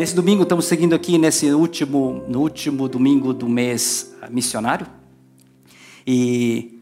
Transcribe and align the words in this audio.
Nesse 0.00 0.14
domingo 0.14 0.44
estamos 0.44 0.64
seguindo 0.64 0.94
aqui 0.94 1.18
nesse 1.18 1.52
último, 1.52 2.24
no 2.26 2.40
último 2.40 2.88
domingo 2.88 3.34
do 3.34 3.46
mês 3.46 4.14
missionário. 4.30 4.86
E 6.06 6.80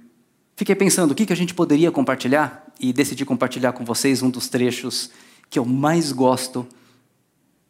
fiquei 0.55 0.77
pensando 0.77 1.11
o 1.11 1.15
que, 1.17 1.27
que 1.27 1.33
a 1.33 1.37
gente 1.37 1.53
poderia 1.53 1.91
compartilhar 1.91 2.65
e 2.79 2.93
decidi 2.93 3.25
compartilhar 3.25 3.73
com 3.73 3.85
vocês 3.85 4.23
um 4.23 4.31
dos 4.31 4.47
trechos 4.49 5.11
que 5.51 5.59
eu 5.59 5.65
mais 5.65 6.13
gosto 6.13 6.65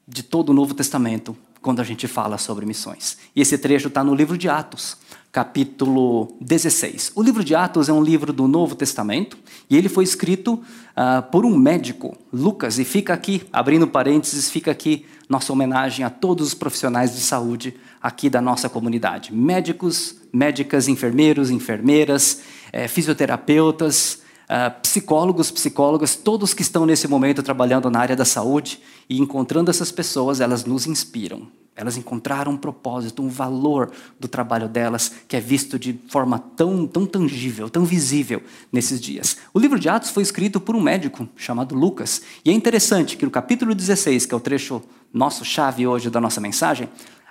de 0.06 0.22
todo 0.22 0.50
o 0.50 0.52
Novo 0.52 0.74
Testamento 0.74 1.34
quando 1.62 1.80
a 1.80 1.84
gente 1.84 2.06
fala 2.06 2.36
sobre 2.36 2.66
missões. 2.66 3.16
E 3.34 3.40
esse 3.40 3.56
trecho 3.56 3.88
está 3.88 4.04
no 4.04 4.14
livro 4.14 4.36
de 4.36 4.50
Atos, 4.50 4.98
capítulo 5.32 6.36
16. 6.42 7.12
O 7.14 7.22
livro 7.22 7.42
de 7.42 7.54
Atos 7.54 7.88
é 7.88 7.92
um 7.92 8.02
livro 8.02 8.34
do 8.34 8.46
Novo 8.46 8.74
Testamento 8.74 9.38
e 9.70 9.78
ele 9.78 9.88
foi 9.88 10.04
escrito 10.04 10.54
uh, 10.54 11.22
por 11.32 11.46
um 11.46 11.56
médico, 11.56 12.18
Lucas, 12.30 12.78
e 12.78 12.84
fica 12.84 13.14
aqui, 13.14 13.44
abrindo 13.50 13.88
parênteses, 13.88 14.50
fica 14.50 14.70
aqui 14.70 15.06
nossa 15.28 15.52
homenagem 15.52 16.05
a 16.05 16.10
todos 16.10 16.48
os 16.48 16.55
profissionais 16.55 17.14
de 17.14 17.20
saúde 17.20 17.74
aqui 18.02 18.30
da 18.30 18.41
nossa 18.41 18.68
comunidade: 18.68 19.34
médicos, 19.34 20.16
médicas, 20.32 20.88
enfermeiros, 20.88 21.51
enfermeiras, 21.51 22.41
é, 22.73 22.88
fisioterapeutas, 22.88 24.23
Uh, 24.48 24.80
psicólogos, 24.80 25.51
psicólogas, 25.51 26.16
todos 26.16 26.55
que 26.55 26.62
estão 26.62 26.87
nesse 26.87 27.07
momento 27.07 27.43
trabalhando 27.43 27.91
na 27.91 28.01
área 28.01 28.16
da 28.16 28.25
saúde 28.25 28.80
e 29.07 29.21
encontrando 29.21 29.71
essas 29.71 29.93
pessoas, 29.93 30.41
elas 30.41 30.65
nos 30.65 30.87
inspiram. 30.87 31.47
Elas 31.79 31.97
encontraram 31.97 32.52
um 32.52 32.57
propósito, 32.57 33.23
um 33.23 33.29
valor 33.29 33.93
do 34.19 34.27
trabalho 34.27 34.66
delas 34.66 35.12
que 35.29 35.37
é 35.37 35.41
visto 35.41 35.79
de 35.79 35.97
forma 36.09 36.38
tão, 36.57 36.87
tão 36.88 37.07
tangível, 37.07 37.71
tão 37.71 37.84
visível 37.84 38.43
nesses 38.73 39.01
dias. 39.01 39.37
O 39.55 39.61
livro 39.61 39.79
de 39.79 39.88
Atos 39.88 40.11
foi 40.11 40.24
escrito 40.24 40.59
por 40.59 40.74
um 40.74 40.80
médico 40.80 41.29
chamado 41.37 41.77
Lucas. 41.77 42.23
E 42.45 42.51
é 42.51 42.52
interessante 42.52 43.16
que 43.16 43.24
no 43.24 43.30
capítulo 43.30 43.77
16, 43.77 44.27
que 44.27 44.35
é 44.35 44.37
o 44.37 44.41
trecho 44.41 44.83
nosso 45.12 45.45
chave 45.45 45.87
hoje 45.87 46.10
da 46.10 46.21
nossa 46.21 46.41
mensagem, 46.41 46.88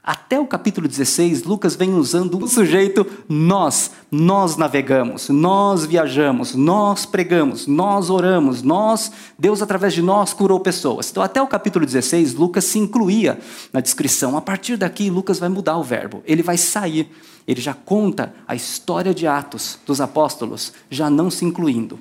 até 0.07 0.39
o 0.39 0.47
capítulo 0.47 0.87
16, 0.87 1.43
Lucas 1.43 1.75
vem 1.75 1.93
usando 1.93 2.41
o 2.41 2.47
sujeito 2.47 3.05
nós. 3.27 3.91
Nós 4.09 4.55
navegamos, 4.55 5.27
nós 5.27 5.85
viajamos, 5.85 6.55
nós 6.55 7.05
pregamos, 7.05 7.67
nós 7.67 8.09
oramos, 8.09 8.63
nós, 8.63 9.11
Deus 9.37 9.61
através 9.61 9.93
de 9.93 10.01
nós 10.01 10.31
curou 10.31 10.61
pessoas. 10.61 11.11
Então, 11.11 11.21
até 11.21 11.41
o 11.41 11.47
capítulo 11.47 11.85
16, 11.85 12.35
Lucas 12.35 12.63
se 12.63 12.79
incluía 12.79 13.37
na 13.73 13.81
descrição. 13.81 14.37
A 14.37 14.41
partir 14.41 14.77
daqui, 14.77 15.09
Lucas 15.09 15.39
vai 15.39 15.49
mudar 15.49 15.75
o 15.75 15.83
verbo. 15.83 16.23
Ele 16.25 16.41
vai 16.41 16.55
sair. 16.55 17.11
Ele 17.45 17.59
já 17.59 17.73
conta 17.73 18.33
a 18.47 18.55
história 18.55 19.13
de 19.13 19.27
Atos 19.27 19.77
dos 19.85 19.99
apóstolos, 19.99 20.71
já 20.89 21.09
não 21.09 21.29
se 21.29 21.43
incluindo. 21.43 21.99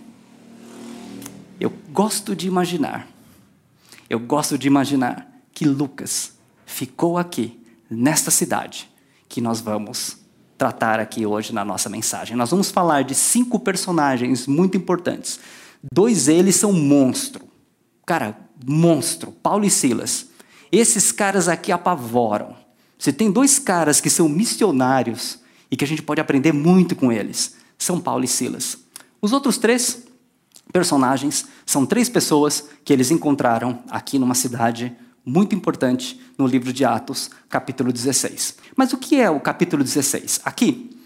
Eu 1.58 1.72
gosto 1.92 2.36
de 2.36 2.46
imaginar, 2.46 3.08
eu 4.08 4.20
gosto 4.20 4.56
de 4.56 4.68
imaginar 4.68 5.28
que 5.52 5.64
Lucas 5.64 6.34
ficou 6.64 7.18
aqui, 7.18 7.65
nesta 7.90 8.30
cidade, 8.30 8.90
que 9.28 9.40
nós 9.40 9.60
vamos 9.60 10.18
tratar 10.56 10.98
aqui 10.98 11.26
hoje 11.26 11.52
na 11.52 11.64
nossa 11.64 11.88
mensagem. 11.88 12.36
Nós 12.36 12.50
vamos 12.50 12.70
falar 12.70 13.02
de 13.02 13.14
cinco 13.14 13.58
personagens 13.60 14.46
muito 14.46 14.76
importantes. 14.76 15.38
Dois 15.92 16.26
deles 16.26 16.56
são 16.56 16.72
monstro. 16.72 17.46
Cara, 18.04 18.36
monstro. 18.66 19.32
Paulo 19.32 19.64
e 19.64 19.70
Silas. 19.70 20.26
Esses 20.72 21.12
caras 21.12 21.48
aqui 21.48 21.70
apavoram. 21.70 22.56
Se 22.98 23.12
tem 23.12 23.30
dois 23.30 23.58
caras 23.58 24.00
que 24.00 24.08
são 24.08 24.28
missionários 24.28 25.38
e 25.70 25.76
que 25.76 25.84
a 25.84 25.88
gente 25.88 26.02
pode 26.02 26.20
aprender 26.20 26.52
muito 26.52 26.96
com 26.96 27.12
eles, 27.12 27.56
são 27.76 28.00
Paulo 28.00 28.24
e 28.24 28.28
Silas. 28.28 28.78
Os 29.20 29.32
outros 29.32 29.58
três 29.58 30.04
personagens 30.72 31.46
são 31.64 31.84
três 31.84 32.08
pessoas 32.08 32.64
que 32.84 32.92
eles 32.92 33.10
encontraram 33.10 33.82
aqui 33.90 34.18
numa 34.18 34.34
cidade 34.34 34.96
muito 35.26 35.56
importante 35.56 36.20
no 36.38 36.46
livro 36.46 36.72
de 36.72 36.84
Atos, 36.84 37.28
capítulo 37.48 37.92
16. 37.92 38.58
Mas 38.76 38.92
o 38.92 38.96
que 38.96 39.20
é 39.20 39.28
o 39.28 39.40
capítulo 39.40 39.82
16? 39.82 40.40
Aqui, 40.44 40.96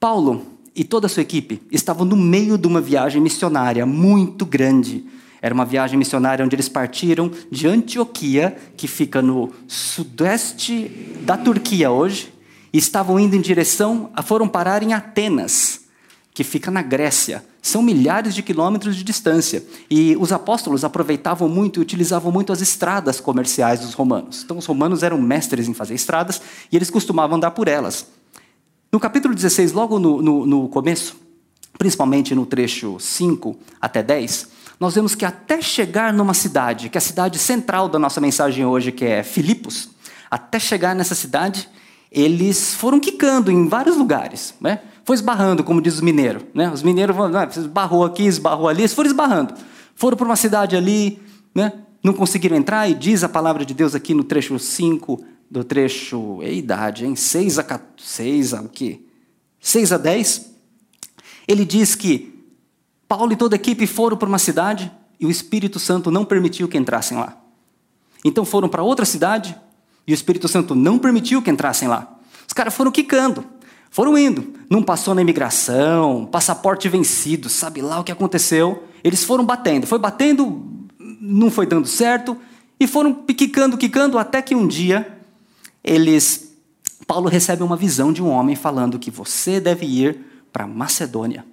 Paulo 0.00 0.44
e 0.74 0.82
toda 0.82 1.06
a 1.06 1.08
sua 1.08 1.22
equipe 1.22 1.62
estavam 1.70 2.04
no 2.04 2.16
meio 2.16 2.58
de 2.58 2.66
uma 2.66 2.80
viagem 2.80 3.22
missionária 3.22 3.86
muito 3.86 4.44
grande. 4.44 5.06
Era 5.40 5.54
uma 5.54 5.64
viagem 5.64 5.96
missionária 5.96 6.44
onde 6.44 6.56
eles 6.56 6.68
partiram 6.68 7.30
de 7.50 7.68
Antioquia, 7.68 8.56
que 8.76 8.88
fica 8.88 9.22
no 9.22 9.52
sudeste 9.68 10.88
da 11.22 11.36
Turquia 11.36 11.90
hoje, 11.90 12.34
e 12.72 12.78
estavam 12.78 13.18
indo 13.20 13.36
em 13.36 13.40
direção, 13.40 14.10
foram 14.24 14.48
parar 14.48 14.82
em 14.82 14.92
Atenas, 14.92 15.82
que 16.34 16.42
fica 16.42 16.70
na 16.70 16.82
Grécia. 16.82 17.44
São 17.66 17.82
milhares 17.82 18.32
de 18.32 18.44
quilômetros 18.44 18.94
de 18.94 19.02
distância. 19.02 19.60
E 19.90 20.16
os 20.20 20.30
apóstolos 20.30 20.84
aproveitavam 20.84 21.48
muito 21.48 21.80
e 21.80 21.82
utilizavam 21.82 22.30
muito 22.30 22.52
as 22.52 22.60
estradas 22.60 23.18
comerciais 23.18 23.80
dos 23.80 23.92
romanos. 23.92 24.44
Então, 24.44 24.56
os 24.56 24.66
romanos 24.66 25.02
eram 25.02 25.20
mestres 25.20 25.66
em 25.66 25.74
fazer 25.74 25.94
estradas 25.94 26.40
e 26.70 26.76
eles 26.76 26.90
costumavam 26.90 27.38
andar 27.38 27.50
por 27.50 27.66
elas. 27.66 28.06
No 28.92 29.00
capítulo 29.00 29.34
16, 29.34 29.72
logo 29.72 29.98
no, 29.98 30.22
no, 30.22 30.46
no 30.46 30.68
começo, 30.68 31.16
principalmente 31.76 32.36
no 32.36 32.46
trecho 32.46 33.00
5 33.00 33.56
até 33.80 34.00
10, 34.00 34.48
nós 34.78 34.94
vemos 34.94 35.16
que 35.16 35.24
até 35.24 35.60
chegar 35.60 36.12
numa 36.12 36.34
cidade, 36.34 36.88
que 36.88 36.96
é 36.96 37.00
a 37.00 37.02
cidade 37.02 37.36
central 37.36 37.88
da 37.88 37.98
nossa 37.98 38.20
mensagem 38.20 38.64
hoje, 38.64 38.92
que 38.92 39.04
é 39.04 39.24
Filipos, 39.24 39.88
até 40.30 40.60
chegar 40.60 40.94
nessa 40.94 41.16
cidade, 41.16 41.68
eles 42.12 42.74
foram 42.74 43.00
quicando 43.00 43.50
em 43.50 43.66
vários 43.66 43.96
lugares. 43.96 44.54
Né? 44.60 44.78
Foi 45.06 45.14
esbarrando, 45.14 45.62
como 45.62 45.80
diz 45.80 45.94
os 45.94 46.00
mineiros. 46.00 46.42
Né? 46.52 46.68
Os 46.68 46.82
mineiros 46.82 47.14
vão, 47.14 47.26
ah, 47.26 47.48
esbarrou 47.48 48.04
aqui, 48.04 48.24
esbarrou 48.24 48.68
ali, 48.68 48.80
eles 48.80 48.92
foram 48.92 49.08
esbarrando. 49.08 49.54
Foram 49.94 50.16
para 50.16 50.26
uma 50.26 50.34
cidade 50.34 50.74
ali, 50.74 51.22
né? 51.54 51.72
não 52.02 52.12
conseguiram 52.12 52.56
entrar, 52.56 52.90
e 52.90 52.94
diz 52.94 53.22
a 53.22 53.28
palavra 53.28 53.64
de 53.64 53.72
Deus 53.72 53.94
aqui 53.94 54.12
no 54.12 54.24
trecho 54.24 54.58
5, 54.58 55.24
do 55.48 55.62
trecho, 55.62 56.42
é 56.42 56.52
idade, 56.52 57.06
hein? 57.06 57.14
6 57.14 57.60
a, 57.60 57.80
6 57.96 58.54
a 58.54 58.62
o 58.62 58.68
quê? 58.68 59.00
6 59.60 59.92
a 59.92 59.96
10. 59.96 60.50
Ele 61.46 61.64
diz 61.64 61.94
que 61.94 62.44
Paulo 63.06 63.32
e 63.32 63.36
toda 63.36 63.54
a 63.54 63.58
equipe 63.58 63.86
foram 63.86 64.16
para 64.16 64.28
uma 64.28 64.40
cidade 64.40 64.90
e 65.20 65.24
o 65.24 65.30
Espírito 65.30 65.78
Santo 65.78 66.10
não 66.10 66.24
permitiu 66.24 66.66
que 66.66 66.76
entrassem 66.76 67.16
lá. 67.16 67.40
Então 68.24 68.44
foram 68.44 68.68
para 68.68 68.82
outra 68.82 69.04
cidade 69.04 69.56
e 70.04 70.12
o 70.12 70.14
Espírito 70.14 70.48
Santo 70.48 70.74
não 70.74 70.98
permitiu 70.98 71.40
que 71.40 71.50
entrassem 71.50 71.86
lá. 71.86 72.12
Os 72.44 72.52
caras 72.52 72.74
foram 72.74 72.90
quicando, 72.90 73.44
foram 73.96 74.18
indo. 74.18 74.52
Não 74.68 74.82
passou 74.82 75.14
na 75.14 75.22
imigração, 75.22 76.26
passaporte 76.26 76.86
vencido, 76.86 77.48
sabe 77.48 77.80
lá 77.80 77.98
o 77.98 78.04
que 78.04 78.12
aconteceu. 78.12 78.84
Eles 79.02 79.24
foram 79.24 79.42
batendo, 79.42 79.86
foi 79.86 79.98
batendo, 79.98 80.62
não 81.18 81.50
foi 81.50 81.64
dando 81.64 81.88
certo, 81.88 82.36
e 82.78 82.86
foram 82.86 83.14
quicando, 83.14 83.78
quicando, 83.78 84.18
até 84.18 84.42
que 84.42 84.54
um 84.54 84.68
dia 84.68 85.18
eles. 85.82 86.58
Paulo 87.06 87.26
recebe 87.26 87.62
uma 87.62 87.74
visão 87.74 88.12
de 88.12 88.22
um 88.22 88.28
homem 88.28 88.54
falando 88.54 88.98
que 88.98 89.10
você 89.10 89.58
deve 89.58 89.86
ir 89.86 90.20
para 90.52 90.66
Macedônia. 90.66 91.46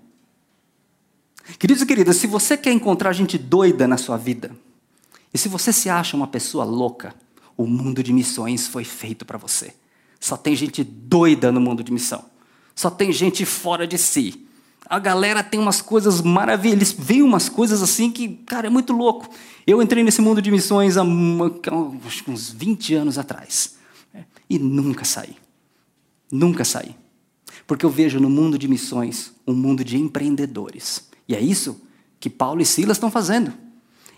Queridos 1.58 1.82
e 1.82 1.86
queridas, 1.86 2.18
se 2.18 2.28
você 2.28 2.58
quer 2.58 2.74
encontrar 2.74 3.14
gente 3.14 3.38
doida 3.38 3.88
na 3.88 3.96
sua 3.96 4.18
vida, 4.18 4.52
e 5.34 5.38
se 5.38 5.48
você 5.48 5.72
se 5.72 5.90
acha 5.90 6.18
uma 6.18 6.28
pessoa 6.28 6.66
louca, 6.66 7.16
o 7.56 7.66
mundo 7.66 8.04
de 8.04 8.12
missões 8.12 8.68
foi 8.68 8.84
feito 8.84 9.24
para 9.24 9.38
você. 9.38 9.74
Só 10.20 10.36
tem 10.36 10.54
gente 10.58 10.84
doida 10.84 11.50
no 11.50 11.62
mundo 11.62 11.82
de 11.82 11.94
missão. 11.94 12.33
Só 12.76 12.90
tem 12.90 13.12
gente 13.12 13.46
fora 13.46 13.86
de 13.86 13.98
si. 13.98 14.46
A 14.86 15.00
galera 15.00 15.42
tem 15.42 15.60
umas 15.60 15.82
coisas 15.82 16.22
maravilhosas, 16.22 16.78
eles 16.78 16.92
veem 16.92 17.22
umas 17.22 17.50
coisas 17.50 17.82
assim 17.82 18.12
que, 18.12 18.30
cara, 18.46 18.68
é 18.68 18.70
muito 18.70 18.94
louco. 18.94 19.30
Eu 19.66 19.82
entrei 19.82 20.04
nesse 20.04 20.22
mundo 20.22 20.42
de 20.42 20.52
missões 20.52 20.98
há 20.98 21.04
uns 21.04 22.52
20 22.52 22.94
anos 22.96 23.18
atrás 23.18 23.76
né, 24.14 24.26
e 24.50 24.60
nunca 24.60 25.06
saí. 25.06 25.36
Nunca 26.32 26.66
saí. 26.66 26.96
Porque 27.66 27.86
eu 27.86 27.90
vejo 27.90 28.20
no 28.20 28.30
mundo 28.30 28.58
de 28.58 28.68
missões 28.68 29.34
um 29.48 29.54
mundo 29.54 29.84
de 29.84 29.98
empreendedores. 29.98 31.08
E 31.28 31.36
é 31.36 31.40
isso 31.40 31.82
que 32.20 32.30
Paulo 32.30 32.62
e 32.62 32.66
Silas 32.66 32.98
estão 32.98 33.10
fazendo. 33.10 33.54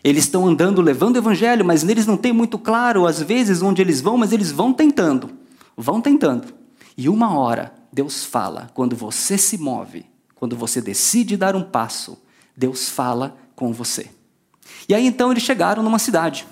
Eles 0.03 0.25
estão 0.25 0.47
andando 0.47 0.81
levando 0.81 1.15
o 1.15 1.19
evangelho, 1.19 1.65
mas 1.65 1.83
neles 1.83 2.05
não 2.05 2.17
tem 2.17 2.31
muito 2.31 2.59
claro, 2.59 3.07
às 3.07 3.21
vezes, 3.21 3.61
onde 3.61 3.81
eles 3.81 4.01
vão, 4.01 4.17
mas 4.17 4.31
eles 4.31 4.51
vão 4.51 4.71
tentando. 4.71 5.31
Vão 5.75 5.99
tentando. 5.99 6.53
E 6.97 7.09
uma 7.09 7.35
hora, 7.37 7.73
Deus 7.95 8.25
fala, 8.25 8.69
quando 8.73 8.93
você 8.93 9.37
se 9.37 9.57
move, 9.57 10.05
quando 10.35 10.53
você 10.53 10.81
decide 10.81 11.37
dar 11.37 11.55
um 11.55 11.63
passo, 11.63 12.21
Deus 12.53 12.89
fala 12.89 13.37
com 13.55 13.71
você. 13.71 14.09
E 14.89 14.93
aí 14.93 15.07
então 15.07 15.31
eles 15.31 15.43
chegaram 15.43 15.81
numa 15.81 15.97
cidade. 15.97 16.45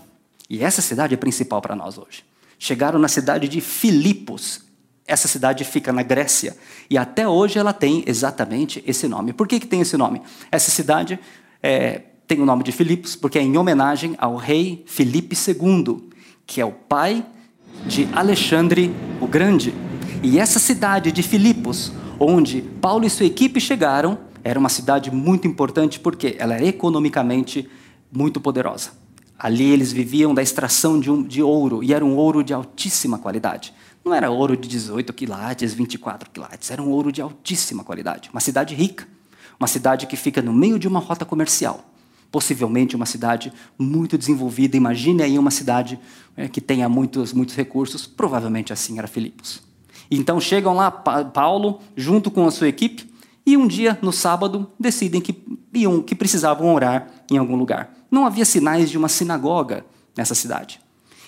E 0.49 0.63
essa 0.63 0.81
cidade 0.81 1.15
é 1.15 1.17
principal 1.17 1.61
para 1.61 1.75
nós 1.75 1.97
hoje. 1.97 2.23
Chegaram 2.57 2.97
na 2.97 3.09
cidade 3.09 3.49
de 3.49 3.59
Filipos. 3.59 4.61
Essa 5.05 5.27
cidade 5.27 5.65
fica 5.65 5.91
na 5.91 6.01
Grécia. 6.01 6.55
E 6.89 6.97
até 6.97 7.27
hoje 7.27 7.59
ela 7.59 7.73
tem 7.73 8.05
exatamente 8.07 8.81
esse 8.87 9.05
nome. 9.09 9.33
Por 9.33 9.45
que, 9.45 9.59
que 9.59 9.67
tem 9.67 9.81
esse 9.81 9.97
nome? 9.97 10.21
Essa 10.49 10.71
cidade 10.71 11.19
é, 11.61 12.03
tem 12.25 12.39
o 12.39 12.45
nome 12.45 12.63
de 12.63 12.71
Filipos 12.71 13.17
porque 13.17 13.37
é 13.37 13.41
em 13.41 13.57
homenagem 13.57 14.15
ao 14.17 14.37
rei 14.37 14.85
Filipe 14.87 15.35
II, 15.35 16.09
que 16.47 16.61
é 16.61 16.65
o 16.65 16.71
pai 16.71 17.25
de 17.85 18.07
Alexandre 18.13 18.95
o 19.19 19.27
Grande. 19.27 19.73
E 20.25 20.39
essa 20.39 20.57
cidade 20.57 21.11
de 21.11 21.21
Filipos, 21.21 21.91
onde 22.17 22.61
Paulo 22.61 23.05
e 23.05 23.09
sua 23.09 23.25
equipe 23.25 23.59
chegaram, 23.59 24.17
era 24.41 24.57
uma 24.57 24.69
cidade 24.69 25.11
muito 25.11 25.45
importante 25.45 25.99
porque 25.99 26.37
ela 26.39 26.55
era 26.55 26.65
economicamente 26.65 27.69
muito 28.09 28.39
poderosa. 28.39 28.91
Ali 29.37 29.65
eles 29.65 29.91
viviam 29.91 30.33
da 30.33 30.41
extração 30.41 30.97
de, 30.97 31.11
um, 31.11 31.21
de 31.21 31.43
ouro, 31.43 31.83
e 31.83 31.93
era 31.93 32.05
um 32.05 32.15
ouro 32.15 32.41
de 32.41 32.53
altíssima 32.53 33.19
qualidade. 33.19 33.73
Não 34.03 34.13
era 34.13 34.31
ouro 34.31 34.55
de 34.55 34.69
18 34.69 35.11
quilates, 35.11 35.73
24 35.73 36.29
quilates, 36.29 36.71
era 36.71 36.81
um 36.81 36.89
ouro 36.89 37.11
de 37.11 37.21
altíssima 37.21 37.83
qualidade. 37.83 38.29
Uma 38.31 38.39
cidade 38.39 38.73
rica, 38.73 39.05
uma 39.59 39.67
cidade 39.67 40.07
que 40.07 40.15
fica 40.15 40.41
no 40.41 40.53
meio 40.53 40.79
de 40.79 40.87
uma 40.87 41.01
rota 41.01 41.25
comercial. 41.25 41.83
Possivelmente 42.31 42.95
uma 42.95 43.05
cidade 43.05 43.51
muito 43.77 44.17
desenvolvida. 44.17 44.77
Imagine 44.77 45.21
aí 45.21 45.37
uma 45.37 45.51
cidade 45.51 45.99
é, 46.37 46.47
que 46.47 46.61
tenha 46.61 46.87
muitos, 46.87 47.33
muitos 47.33 47.55
recursos. 47.55 48.07
Provavelmente 48.07 48.71
assim 48.71 48.97
era 48.97 49.07
Filipos. 49.07 49.72
Então 50.15 50.39
chegam 50.39 50.75
lá 50.75 50.91
Paulo 50.91 51.79
junto 51.95 52.29
com 52.29 52.45
a 52.45 52.51
sua 52.51 52.67
equipe 52.67 53.11
e 53.45 53.57
um 53.57 53.67
dia 53.67 53.97
no 54.01 54.11
sábado 54.11 54.71
decidem 54.79 55.21
que 55.21 55.43
iam, 55.73 56.01
que 56.01 56.15
precisavam 56.15 56.73
orar 56.73 57.07
em 57.29 57.37
algum 57.37 57.55
lugar. 57.55 57.93
Não 58.09 58.25
havia 58.25 58.45
sinais 58.45 58.89
de 58.89 58.97
uma 58.97 59.09
sinagoga 59.09 59.85
nessa 60.15 60.35
cidade. 60.35 60.79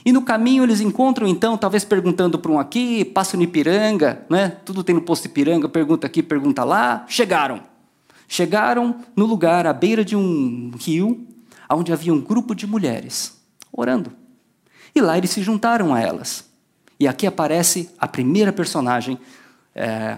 E 0.06 0.12
no 0.12 0.22
caminho 0.22 0.64
eles 0.64 0.82
encontram, 0.82 1.28
então, 1.28 1.58
talvez 1.58 1.84
perguntando 1.84 2.38
para 2.38 2.52
um 2.52 2.60
aqui, 2.60 3.04
passa 3.04 3.36
no 3.36 3.42
Ipiranga, 3.42 4.24
né? 4.30 4.50
tudo 4.64 4.84
tem 4.84 4.94
no 4.94 5.02
posto 5.02 5.26
Ipiranga, 5.26 5.68
pergunta 5.68 6.06
aqui, 6.06 6.22
pergunta 6.22 6.64
lá. 6.64 7.06
Chegaram. 7.08 7.62
Chegaram 8.28 8.98
no 9.16 9.26
lugar, 9.26 9.66
à 9.66 9.74
beira 9.74 10.06
de 10.06 10.16
um 10.16 10.72
rio, 10.80 11.26
onde 11.70 11.92
havia 11.92 12.14
um 12.14 12.22
grupo 12.22 12.54
de 12.54 12.68
mulheres 12.68 13.36
orando. 13.74 14.12
E 14.94 15.02
lá 15.02 15.18
eles 15.18 15.32
se 15.32 15.42
juntaram 15.42 15.94
a 15.94 16.00
elas. 16.00 16.46
E 17.00 17.08
aqui 17.08 17.28
aparece 17.28 17.90
a 18.00 18.08
primeira 18.08 18.54
personagem 18.54 19.20
é, 19.74 20.18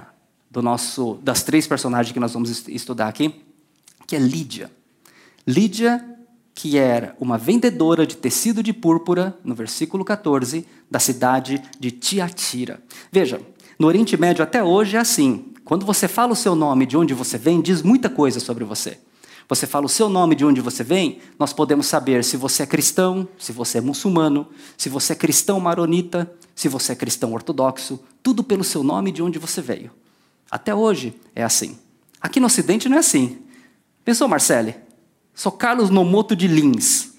do 0.50 0.62
nosso, 0.62 1.20
das 1.24 1.44
três 1.44 1.68
personagens 1.68 2.14
que 2.14 2.20
nós 2.20 2.34
vamos 2.34 2.68
estudar 2.68 3.08
aqui, 3.08 3.44
que 4.06 4.16
é 4.16 4.20
Lídia. 4.20 4.72
Lídia 5.46 6.04
que 6.58 6.76
era 6.76 7.16
uma 7.20 7.38
vendedora 7.38 8.04
de 8.04 8.18
tecido 8.18 8.64
de 8.64 8.74
púrpura, 8.74 9.38
no 9.44 9.54
versículo 9.54 10.04
14, 10.04 10.66
da 10.90 10.98
cidade 10.98 11.62
de 11.80 11.92
Tiatira. 11.92 12.82
Veja, 13.12 13.40
no 13.78 13.86
Oriente 13.86 14.18
Médio 14.18 14.42
até 14.42 14.64
hoje 14.64 14.98
é 14.98 15.00
assim. 15.00 15.54
Quando 15.64 15.86
você 15.86 16.08
fala 16.08 16.34
o 16.34 16.36
seu 16.36 16.56
nome, 16.56 16.88
de 16.88 16.98
onde 16.98 17.14
você 17.14 17.38
vem, 17.38 17.62
diz 17.62 17.84
muita 17.84 18.10
coisa 18.10 18.40
sobre 18.40 18.64
você. 18.64 18.98
Você 19.50 19.66
fala 19.66 19.86
o 19.86 19.90
seu 19.90 20.10
nome, 20.10 20.36
de 20.36 20.44
onde 20.44 20.60
você 20.60 20.84
vem, 20.84 21.20
nós 21.40 21.54
podemos 21.54 21.88
saber 21.88 22.24
se 22.24 22.36
você 22.36 22.64
é 22.64 22.66
cristão, 22.66 23.28
se 23.38 23.52
você 23.54 23.78
é 23.78 23.82
muçulmano, 23.82 24.48
se 24.78 24.90
você 24.90 25.14
é 25.14 25.16
cristão 25.16 25.60
maronita, 25.60 26.30
se 26.54 26.68
você 26.68 26.92
é 26.92 26.96
cristão 26.96 27.34
ortodoxo, 27.34 28.00
tudo 28.22 28.44
pelo 28.44 28.64
seu 28.64 28.84
nome, 28.84 29.12
de 29.12 29.24
onde 29.24 29.40
você 29.40 29.62
veio. 29.62 29.92
Até 30.52 30.76
hoje 30.76 31.14
é 31.34 31.44
assim. 31.44 31.78
Aqui 32.20 32.40
no 32.40 32.48
Ocidente 32.48 32.90
não 32.90 32.98
é 32.98 33.00
assim. 33.00 33.40
Pensou, 34.04 34.28
Marcele? 34.28 34.76
Sou 35.34 35.52
Carlos 35.52 35.90
Nomoto 35.90 36.36
de 36.36 36.48
Lins. 36.48 37.14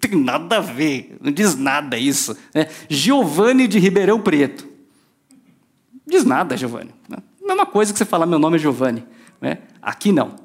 Tem 0.00 0.14
nada 0.14 0.58
a 0.58 0.60
ver, 0.60 1.16
não 1.20 1.32
diz 1.32 1.54
nada 1.54 1.98
isso. 1.98 2.36
É, 2.54 2.68
Giovanni 2.88 3.66
de 3.66 3.78
Ribeirão 3.78 4.20
Preto. 4.20 4.66
Diz 6.06 6.24
nada, 6.24 6.56
Giovanni. 6.56 6.94
Mesma 7.42 7.66
coisa 7.66 7.92
que 7.92 7.98
você 7.98 8.04
falar 8.04 8.26
meu 8.26 8.38
nome 8.38 8.56
é 8.56 8.58
Giovanni. 8.58 9.04
Né? 9.40 9.58
Aqui 9.80 10.12
não. 10.12 10.36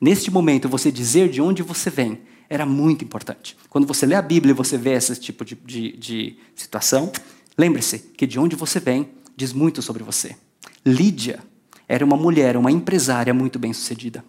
Neste 0.00 0.30
momento, 0.30 0.68
você 0.68 0.90
dizer 0.90 1.28
de 1.28 1.40
onde 1.40 1.62
você 1.62 1.90
vem 1.90 2.20
era 2.48 2.66
muito 2.66 3.04
importante. 3.04 3.56
Quando 3.70 3.86
você 3.86 4.04
lê 4.04 4.14
a 4.14 4.22
Bíblia 4.22 4.52
e 4.52 4.54
você 4.54 4.76
vê 4.76 4.92
esse 4.92 5.16
tipo 5.16 5.44
de, 5.44 5.54
de, 5.54 5.96
de 5.96 6.36
situação, 6.54 7.10
lembre-se 7.56 7.98
que 7.98 8.26
de 8.26 8.38
onde 8.38 8.54
você 8.54 8.78
vem 8.78 9.08
diz 9.34 9.52
muito 9.52 9.80
sobre 9.80 10.02
você. 10.02 10.36
Lídia 10.84 11.40
era 11.88 12.04
uma 12.04 12.16
mulher, 12.16 12.56
uma 12.56 12.70
empresária 12.70 13.32
muito 13.32 13.58
bem 13.58 13.72
sucedida. 13.72 14.24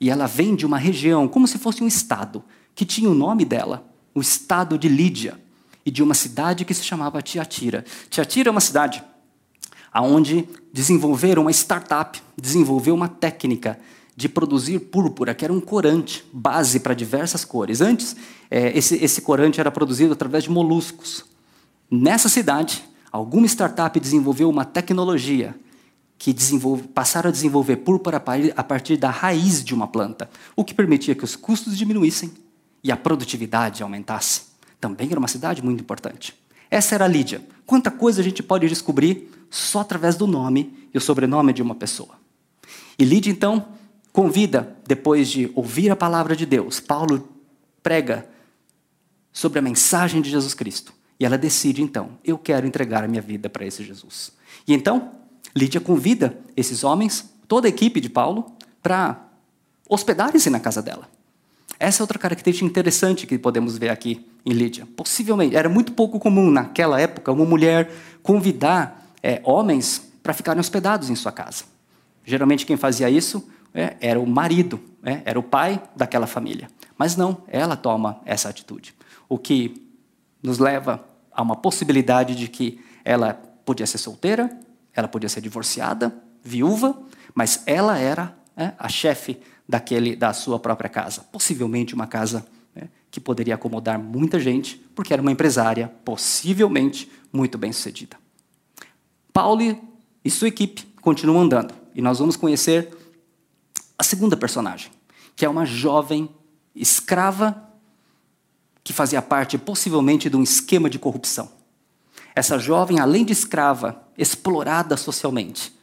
E 0.00 0.10
ela 0.10 0.26
vem 0.26 0.54
de 0.54 0.64
uma 0.64 0.78
região, 0.78 1.28
como 1.28 1.46
se 1.46 1.58
fosse 1.58 1.82
um 1.82 1.86
estado, 1.86 2.42
que 2.74 2.84
tinha 2.84 3.10
o 3.10 3.14
nome 3.14 3.44
dela, 3.44 3.86
o 4.14 4.20
estado 4.20 4.78
de 4.78 4.88
Lídia, 4.88 5.40
e 5.86 5.90
de 5.90 6.02
uma 6.02 6.14
cidade 6.14 6.64
que 6.64 6.74
se 6.74 6.82
chamava 6.82 7.22
Tiatira. 7.22 7.84
Tiatira 8.10 8.48
é 8.48 8.50
uma 8.50 8.60
cidade 8.60 9.02
onde 10.02 10.48
desenvolveram 10.72 11.42
uma 11.42 11.50
startup, 11.50 12.20
desenvolveu 12.36 12.94
uma 12.94 13.08
técnica 13.08 13.78
de 14.16 14.28
produzir 14.28 14.78
púrpura, 14.78 15.34
que 15.34 15.44
era 15.44 15.52
um 15.52 15.60
corante, 15.60 16.24
base 16.32 16.80
para 16.80 16.94
diversas 16.94 17.44
cores. 17.44 17.80
Antes, 17.80 18.16
é, 18.50 18.76
esse, 18.76 18.96
esse 18.96 19.20
corante 19.20 19.60
era 19.60 19.70
produzido 19.70 20.14
através 20.14 20.44
de 20.44 20.50
moluscos. 20.50 21.24
Nessa 21.90 22.28
cidade, 22.28 22.82
alguma 23.12 23.46
startup 23.46 23.98
desenvolveu 24.00 24.48
uma 24.48 24.64
tecnologia 24.64 25.54
que 26.18 26.34
passaram 26.94 27.28
a 27.28 27.32
desenvolver 27.32 27.76
púrpura 27.76 28.16
a 28.56 28.64
partir 28.64 28.96
da 28.96 29.10
raiz 29.10 29.62
de 29.62 29.74
uma 29.74 29.86
planta, 29.86 30.30
o 30.56 30.64
que 30.64 30.72
permitia 30.72 31.14
que 31.14 31.24
os 31.24 31.36
custos 31.36 31.76
diminuíssem 31.76 32.32
e 32.82 32.90
a 32.90 32.96
produtividade 32.96 33.82
aumentasse. 33.82 34.42
Também 34.80 35.08
era 35.10 35.18
uma 35.18 35.28
cidade 35.28 35.62
muito 35.62 35.80
importante. 35.80 36.34
Essa 36.70 36.94
era 36.94 37.06
Lídia. 37.06 37.42
Quanta 37.64 37.90
coisa 37.90 38.20
a 38.20 38.24
gente 38.24 38.42
pode 38.42 38.68
descobrir 38.68 39.30
só 39.50 39.80
através 39.80 40.16
do 40.16 40.26
nome 40.26 40.88
e 40.92 40.98
o 40.98 41.00
sobrenome 41.00 41.52
de 41.52 41.62
uma 41.62 41.74
pessoa. 41.74 42.16
E 42.98 43.04
Lídia, 43.04 43.30
então, 43.30 43.66
convida, 44.12 44.76
depois 44.86 45.28
de 45.28 45.50
ouvir 45.54 45.90
a 45.90 45.96
palavra 45.96 46.34
de 46.34 46.46
Deus, 46.46 46.80
Paulo 46.80 47.28
prega 47.82 48.28
sobre 49.32 49.58
a 49.58 49.62
mensagem 49.62 50.22
de 50.22 50.30
Jesus 50.30 50.54
Cristo. 50.54 50.92
E 51.18 51.24
ela 51.24 51.38
decide, 51.38 51.82
então, 51.82 52.18
eu 52.24 52.38
quero 52.38 52.66
entregar 52.66 53.04
a 53.04 53.08
minha 53.08 53.22
vida 53.22 53.48
para 53.48 53.64
esse 53.64 53.82
Jesus. 53.82 54.32
E 54.66 54.74
então, 54.74 55.12
Lídia 55.54 55.80
convida 55.80 56.38
esses 56.56 56.84
homens, 56.84 57.32
toda 57.48 57.66
a 57.66 57.70
equipe 57.70 58.00
de 58.00 58.10
Paulo, 58.10 58.54
para 58.82 59.28
hospedarem-se 59.88 60.50
na 60.50 60.60
casa 60.60 60.82
dela. 60.82 61.08
Essa 61.78 62.00
é 62.00 62.04
outra 62.04 62.18
característica 62.18 62.66
interessante 62.66 63.26
que 63.26 63.38
podemos 63.38 63.76
ver 63.76 63.90
aqui 63.90 64.26
em 64.44 64.52
Lídia. 64.52 64.86
Possivelmente, 64.96 65.56
era 65.56 65.68
muito 65.68 65.92
pouco 65.92 66.18
comum 66.18 66.50
naquela 66.50 67.00
época 67.00 67.32
uma 67.32 67.44
mulher 67.44 67.90
convidar 68.22 69.12
é, 69.22 69.40
homens 69.44 70.10
para 70.22 70.32
ficarem 70.32 70.60
hospedados 70.60 71.10
em 71.10 71.14
sua 71.14 71.32
casa. 71.32 71.64
Geralmente 72.24 72.64
quem 72.64 72.76
fazia 72.76 73.10
isso 73.10 73.48
é, 73.74 73.96
era 74.00 74.18
o 74.18 74.26
marido, 74.26 74.80
é, 75.02 75.20
era 75.24 75.38
o 75.38 75.42
pai 75.42 75.82
daquela 75.94 76.26
família. 76.26 76.68
Mas 76.96 77.16
não, 77.16 77.42
ela 77.48 77.76
toma 77.76 78.20
essa 78.24 78.48
atitude. 78.48 78.94
O 79.28 79.38
que 79.38 79.86
nos 80.42 80.58
leva 80.58 81.04
a 81.30 81.42
uma 81.42 81.56
possibilidade 81.56 82.34
de 82.34 82.48
que 82.48 82.80
ela 83.04 83.34
podia 83.64 83.86
ser 83.86 83.98
solteira, 83.98 84.50
ela 84.94 85.06
podia 85.06 85.28
ser 85.28 85.40
divorciada, 85.40 86.16
viúva, 86.42 86.98
mas 87.34 87.62
ela 87.66 87.98
era 87.98 88.34
é, 88.56 88.72
a 88.78 88.88
chefe 88.88 89.38
daquele 89.68 90.14
da 90.14 90.32
sua 90.32 90.58
própria 90.58 90.88
casa. 90.88 91.22
Possivelmente 91.32 91.94
uma 91.94 92.06
casa 92.06 92.46
é, 92.74 92.88
que 93.10 93.20
poderia 93.20 93.54
acomodar 93.54 93.98
muita 93.98 94.38
gente, 94.38 94.76
porque 94.94 95.12
era 95.12 95.22
uma 95.22 95.32
empresária, 95.32 95.92
possivelmente 96.04 97.10
muito 97.32 97.58
bem 97.58 97.72
sucedida. 97.72 98.16
Paulo 99.32 99.62
e 100.24 100.30
sua 100.30 100.48
equipe 100.48 100.86
continuam 101.00 101.42
andando, 101.42 101.74
e 101.94 102.02
nós 102.02 102.18
vamos 102.18 102.36
conhecer 102.36 102.96
a 103.98 104.02
segunda 104.02 104.36
personagem, 104.36 104.90
que 105.34 105.44
é 105.44 105.48
uma 105.48 105.64
jovem 105.64 106.28
escrava 106.74 107.62
que 108.84 108.92
fazia 108.92 109.20
parte 109.20 109.58
possivelmente 109.58 110.30
de 110.30 110.36
um 110.36 110.42
esquema 110.42 110.88
de 110.88 110.98
corrupção. 110.98 111.50
Essa 112.34 112.58
jovem, 112.58 113.00
além 113.00 113.24
de 113.24 113.32
escrava, 113.32 114.02
explorada 114.16 114.96
socialmente, 114.96 115.74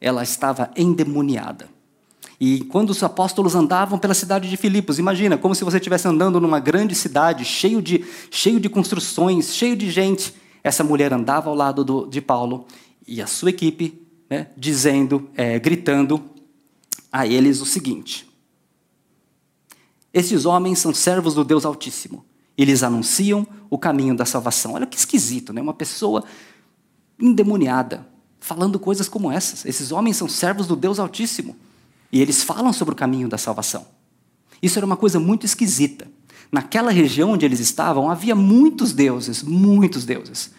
ela 0.00 0.22
estava 0.22 0.70
endemoniada. 0.76 1.68
E 2.40 2.60
quando 2.64 2.90
os 2.90 3.02
apóstolos 3.02 3.56
andavam 3.56 3.98
pela 3.98 4.14
cidade 4.14 4.48
de 4.48 4.56
Filipos, 4.56 4.98
imagina, 4.98 5.36
como 5.36 5.54
se 5.54 5.64
você 5.64 5.78
estivesse 5.78 6.06
andando 6.06 6.40
numa 6.40 6.60
grande 6.60 6.94
cidade, 6.94 7.44
cheio 7.44 7.82
de, 7.82 8.04
cheio 8.30 8.60
de 8.60 8.68
construções, 8.68 9.54
cheio 9.54 9.76
de 9.76 9.90
gente. 9.90 10.32
Essa 10.62 10.84
mulher 10.84 11.12
andava 11.12 11.50
ao 11.50 11.56
lado 11.56 11.84
do, 11.84 12.06
de 12.06 12.20
Paulo 12.20 12.64
e 13.06 13.20
a 13.20 13.26
sua 13.26 13.50
equipe, 13.50 14.06
né, 14.30 14.48
dizendo, 14.56 15.28
é, 15.34 15.58
gritando 15.58 16.22
a 17.10 17.26
eles 17.26 17.60
o 17.60 17.66
seguinte: 17.66 18.28
Estes 20.14 20.44
homens 20.44 20.78
são 20.78 20.94
servos 20.94 21.34
do 21.34 21.42
Deus 21.42 21.64
Altíssimo. 21.64 22.24
Eles 22.56 22.84
anunciam 22.84 23.46
o 23.68 23.78
caminho 23.78 24.16
da 24.16 24.24
salvação. 24.24 24.74
Olha 24.74 24.86
que 24.86 24.96
esquisito, 24.96 25.52
né? 25.52 25.60
Uma 25.60 25.74
pessoa 25.74 26.24
endemoniada 27.20 28.06
falando 28.38 28.78
coisas 28.78 29.08
como 29.08 29.30
essas. 29.30 29.64
Esses 29.64 29.90
homens 29.90 30.16
são 30.16 30.28
servos 30.28 30.66
do 30.66 30.76
Deus 30.76 30.98
Altíssimo 31.00 31.56
e 32.12 32.20
eles 32.20 32.42
falam 32.42 32.72
sobre 32.72 32.94
o 32.94 32.96
caminho 32.96 33.28
da 33.28 33.38
salvação. 33.38 33.86
Isso 34.62 34.78
era 34.78 34.86
uma 34.86 34.96
coisa 34.96 35.20
muito 35.20 35.46
esquisita. 35.46 36.06
Naquela 36.50 36.90
região 36.90 37.32
onde 37.32 37.44
eles 37.44 37.60
estavam, 37.60 38.10
havia 38.10 38.34
muitos 38.34 38.92
deuses, 38.92 39.42
muitos 39.42 40.04
deuses. 40.04 40.50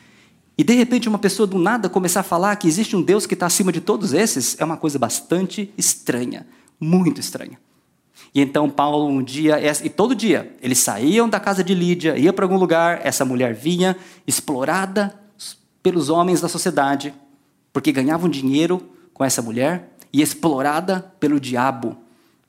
E 0.58 0.64
de 0.64 0.74
repente 0.74 1.10
uma 1.10 1.18
pessoa 1.18 1.48
do 1.48 1.58
nada 1.58 1.90
começar 1.90 2.20
a 2.20 2.24
falar 2.24 2.56
que 2.58 2.68
existe 2.68 2.96
um 2.96 3.02
Deus 3.02 3.26
que 3.26 3.34
está 3.34 3.46
acima 3.46 3.72
de 3.72 3.82
todos 3.82 4.14
esses 4.14 4.60
é 4.60 4.66
uma 4.66 4.78
coisa 4.78 5.00
bastante 5.00 5.74
estranha, 5.78 6.46
muito 6.80 7.20
estranha. 7.20 7.58
E 8.36 8.42
então 8.42 8.70
Paulo 8.70 9.08
um 9.08 9.24
dia, 9.24 9.58
e 9.84 9.90
todo 9.90 10.14
dia, 10.14 10.56
eles 10.62 10.78
saíam 10.80 11.28
da 11.28 11.40
casa 11.40 11.64
de 11.64 11.74
Lídia, 11.74 12.18
ia 12.18 12.32
para 12.32 12.46
algum 12.46 12.58
lugar, 12.58 13.00
essa 13.04 13.26
mulher 13.26 13.54
vinha, 13.54 13.96
explorada 14.28 15.18
pelos 15.82 16.10
homens 16.10 16.42
da 16.42 16.48
sociedade, 16.48 17.14
porque 17.72 17.92
ganhavam 17.92 18.30
dinheiro 18.30 18.82
com 19.14 19.24
essa 19.24 19.42
mulher, 19.42 19.96
e 20.12 20.22
explorada 20.22 21.14
pelo 21.20 21.40
diabo, 21.40 21.98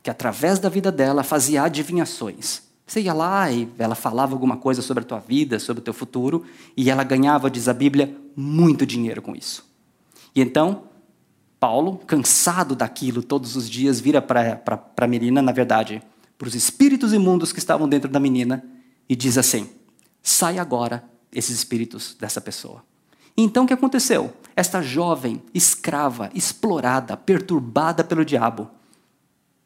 que 0.03 0.11
através 0.11 0.59
da 0.59 0.69
vida 0.69 0.91
dela 0.91 1.23
fazia 1.23 1.63
adivinhações. 1.63 2.63
Você 2.87 3.03
ia 3.03 3.13
lá 3.13 3.51
e 3.53 3.69
ela 3.79 3.95
falava 3.95 4.35
alguma 4.35 4.57
coisa 4.57 4.83
sobre 4.83 5.05
a 5.05 5.07
tua 5.07 5.21
vida, 5.21 5.59
sobre 5.59 5.81
o 5.81 5.85
teu 5.85 5.95
futuro, 5.95 6.45
e 6.77 6.91
ela 6.91 7.05
ganhava, 7.05 7.51
diz 7.51 7.69
a 7.69 7.73
Bíblia, 7.73 8.17
muito 8.35 8.85
dinheiro 8.85 9.23
com 9.23 9.37
isso. 9.37 9.65
E 10.35 10.41
então, 10.41 10.85
Paulo, 11.61 11.99
cansado 12.07 12.75
daquilo 12.75 13.23
todos 13.23 13.55
os 13.55 13.69
dias, 13.69 14.01
vira 14.01 14.21
para 14.21 14.61
a 14.97 15.07
menina, 15.07 15.41
na 15.41 15.53
verdade, 15.53 16.03
para 16.37 16.49
os 16.49 16.55
espíritos 16.55 17.13
imundos 17.13 17.53
que 17.53 17.59
estavam 17.59 17.89
dentro 17.89 18.11
da 18.11 18.19
menina, 18.19 18.65
e 19.09 19.15
diz 19.15 19.37
assim: 19.37 19.69
sai 20.23 20.59
agora 20.59 21.05
esses 21.33 21.57
espíritos 21.57 22.17
dessa 22.19 22.41
pessoa. 22.41 22.83
Então 23.43 23.65
o 23.65 23.67
que 23.67 23.73
aconteceu? 23.73 24.35
Esta 24.55 24.83
jovem, 24.83 25.43
escrava, 25.55 26.31
explorada, 26.35 27.17
perturbada 27.17 28.05
pelo 28.05 28.23
diabo, 28.23 28.71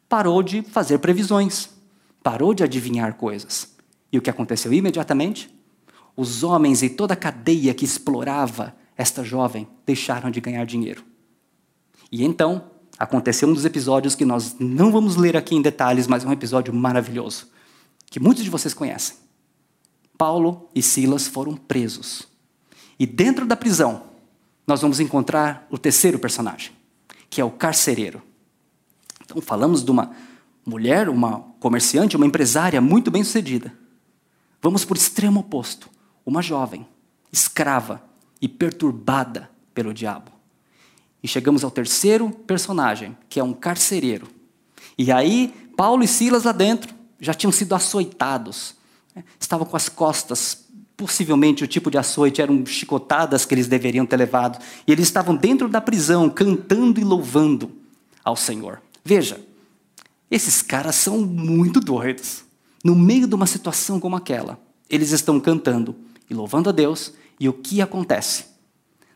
parou 0.08 0.44
de 0.44 0.62
fazer 0.62 0.98
previsões, 0.98 1.70
parou 2.22 2.54
de 2.54 2.62
adivinhar 2.62 3.14
coisas. 3.14 3.74
E 4.12 4.18
o 4.18 4.22
que 4.22 4.30
aconteceu 4.30 4.72
imediatamente? 4.72 5.52
Os 6.16 6.44
homens 6.44 6.84
e 6.84 6.88
toda 6.88 7.14
a 7.14 7.16
cadeia 7.16 7.74
que 7.74 7.84
explorava 7.84 8.76
esta 8.96 9.24
jovem 9.24 9.66
deixaram 9.84 10.30
de 10.30 10.40
ganhar 10.40 10.64
dinheiro. 10.64 11.04
E 12.12 12.24
então 12.24 12.70
aconteceu 12.96 13.48
um 13.48 13.54
dos 13.54 13.64
episódios 13.64 14.14
que 14.14 14.24
nós 14.24 14.54
não 14.60 14.92
vamos 14.92 15.16
ler 15.16 15.36
aqui 15.36 15.56
em 15.56 15.62
detalhes, 15.62 16.06
mas 16.06 16.24
é 16.24 16.28
um 16.28 16.32
episódio 16.32 16.72
maravilhoso, 16.72 17.48
que 18.06 18.20
muitos 18.20 18.44
de 18.44 18.50
vocês 18.50 18.72
conhecem. 18.72 19.16
Paulo 20.16 20.68
e 20.72 20.80
Silas 20.80 21.26
foram 21.26 21.56
presos. 21.56 22.33
E 22.98 23.06
dentro 23.06 23.46
da 23.46 23.56
prisão, 23.56 24.04
nós 24.66 24.80
vamos 24.80 25.00
encontrar 25.00 25.66
o 25.70 25.78
terceiro 25.78 26.18
personagem, 26.18 26.72
que 27.28 27.40
é 27.40 27.44
o 27.44 27.50
carcereiro. 27.50 28.22
Então, 29.24 29.40
falamos 29.40 29.84
de 29.84 29.90
uma 29.90 30.12
mulher, 30.64 31.08
uma 31.08 31.40
comerciante, 31.60 32.16
uma 32.16 32.26
empresária 32.26 32.80
muito 32.80 33.10
bem 33.10 33.22
sucedida. 33.22 33.72
Vamos 34.62 34.84
por 34.84 34.96
extremo 34.96 35.40
oposto, 35.40 35.90
uma 36.24 36.40
jovem, 36.40 36.86
escrava 37.30 38.02
e 38.40 38.48
perturbada 38.48 39.50
pelo 39.74 39.92
diabo. 39.92 40.30
E 41.22 41.28
chegamos 41.28 41.64
ao 41.64 41.70
terceiro 41.70 42.30
personagem, 42.30 43.16
que 43.28 43.40
é 43.40 43.44
um 43.44 43.52
carcereiro. 43.52 44.28
E 44.96 45.10
aí, 45.10 45.48
Paulo 45.76 46.02
e 46.02 46.08
Silas 46.08 46.44
lá 46.44 46.52
dentro 46.52 46.94
já 47.18 47.34
tinham 47.34 47.52
sido 47.52 47.74
açoitados, 47.74 48.74
né? 49.14 49.24
estavam 49.40 49.66
com 49.66 49.76
as 49.76 49.88
costas, 49.88 50.63
possivelmente 50.96 51.64
o 51.64 51.66
tipo 51.66 51.90
de 51.90 51.98
açoite 51.98 52.40
eram 52.40 52.64
chicotadas 52.64 53.44
que 53.44 53.54
eles 53.54 53.66
deveriam 53.66 54.06
ter 54.06 54.16
levado, 54.16 54.62
e 54.86 54.92
eles 54.92 55.06
estavam 55.06 55.34
dentro 55.34 55.68
da 55.68 55.80
prisão, 55.80 56.30
cantando 56.30 57.00
e 57.00 57.04
louvando 57.04 57.72
ao 58.24 58.36
Senhor. 58.36 58.80
Veja, 59.04 59.40
esses 60.30 60.62
caras 60.62 60.94
são 60.94 61.20
muito 61.20 61.80
doidos. 61.80 62.44
No 62.82 62.94
meio 62.94 63.26
de 63.26 63.34
uma 63.34 63.46
situação 63.46 63.98
como 63.98 64.16
aquela, 64.16 64.58
eles 64.88 65.10
estão 65.10 65.40
cantando 65.40 65.96
e 66.28 66.34
louvando 66.34 66.68
a 66.68 66.72
Deus, 66.72 67.12
e 67.38 67.48
o 67.48 67.52
que 67.52 67.80
acontece? 67.80 68.46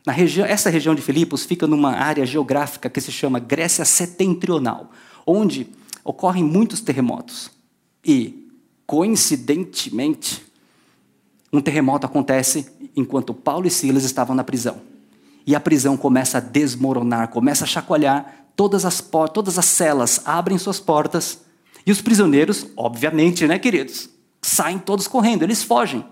Na 0.05 0.11
região, 0.11 0.45
essa 0.45 0.69
região 0.69 0.95
de 0.95 1.01
Filipos 1.01 1.45
fica 1.45 1.67
numa 1.67 1.91
área 1.91 2.25
geográfica 2.25 2.89
que 2.89 3.01
se 3.01 3.11
chama 3.11 3.39
Grécia 3.39 3.85
Setentrional, 3.85 4.91
onde 5.25 5.67
ocorrem 6.03 6.43
muitos 6.43 6.81
terremotos. 6.81 7.51
E, 8.03 8.47
coincidentemente, 8.85 10.48
um 11.51 11.61
terremoto 11.61 12.05
acontece 12.05 12.67
enquanto 12.95 13.33
Paulo 13.33 13.67
e 13.67 13.71
Silas 13.71 14.03
estavam 14.03 14.35
na 14.35 14.43
prisão. 14.43 14.81
E 15.45 15.55
a 15.55 15.59
prisão 15.59 15.97
começa 15.97 16.37
a 16.37 16.41
desmoronar, 16.41 17.29
começa 17.29 17.63
a 17.63 17.67
chacoalhar, 17.67 18.45
todas 18.55 18.85
as, 18.85 19.03
todas 19.33 19.57
as 19.57 19.65
celas 19.65 20.21
abrem 20.25 20.57
suas 20.57 20.79
portas 20.79 21.39
e 21.85 21.91
os 21.91 22.01
prisioneiros, 22.01 22.67
obviamente, 22.77 23.47
né, 23.47 23.57
queridos, 23.57 24.09
saem 24.41 24.77
todos 24.77 25.07
correndo, 25.07 25.43
eles 25.43 25.63
fogem. 25.63 26.05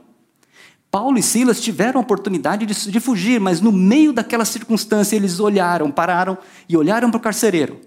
Paulo 0.90 1.18
e 1.18 1.24
Silas 1.24 1.62
tiveram 1.62 2.00
a 2.00 2.04
oportunidade 2.04 2.66
de, 2.66 2.92
de 2.92 3.00
fugir, 3.00 3.40
mas 3.40 3.60
no 3.60 3.72
meio 3.72 4.14
daquela 4.14 4.46
circunstância 4.46 5.16
eles 5.16 5.40
olharam, 5.40 5.92
pararam 5.92 6.38
e 6.68 6.78
olharam 6.78 7.12
para 7.12 7.18
o 7.18 7.22
carcereiro. 7.22 7.80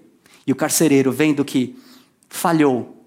E 0.47 0.53
o 0.53 0.57
carcereiro, 0.57 1.11
vendo 1.11 1.45
que 1.45 1.77
falhou 2.29 3.05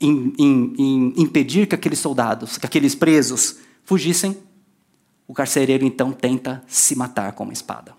em, 0.00 0.32
em, 0.38 0.74
em 0.78 1.14
impedir 1.16 1.66
que 1.66 1.74
aqueles 1.74 1.98
soldados, 1.98 2.58
que 2.58 2.66
aqueles 2.66 2.94
presos 2.94 3.58
fugissem, 3.84 4.36
o 5.26 5.34
carcereiro 5.34 5.84
então 5.84 6.12
tenta 6.12 6.62
se 6.66 6.94
matar 6.96 7.32
com 7.32 7.44
uma 7.44 7.52
espada. 7.52 7.94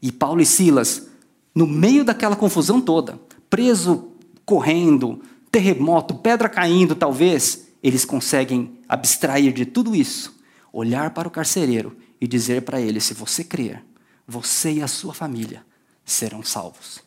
E 0.00 0.12
Paulo 0.12 0.40
e 0.40 0.46
Silas 0.46 1.08
no 1.54 1.66
meio 1.66 2.04
daquela 2.04 2.36
confusão 2.36 2.80
toda, 2.80 3.18
preso, 3.48 4.12
correndo, 4.44 5.22
terremoto, 5.50 6.14
pedra 6.14 6.48
caindo, 6.48 6.94
talvez, 6.94 7.68
eles 7.82 8.04
conseguem 8.04 8.80
abstrair 8.88 9.52
de 9.52 9.64
tudo 9.64 9.94
isso, 9.94 10.36
olhar 10.72 11.10
para 11.10 11.28
o 11.28 11.30
carcereiro 11.30 11.96
e 12.20 12.26
dizer 12.26 12.62
para 12.62 12.80
ele: 12.80 13.00
se 13.00 13.14
você 13.14 13.44
crer, 13.44 13.84
você 14.26 14.72
e 14.72 14.82
a 14.82 14.88
sua 14.88 15.14
família 15.14 15.64
serão 16.04 16.42
salvos. 16.42 17.00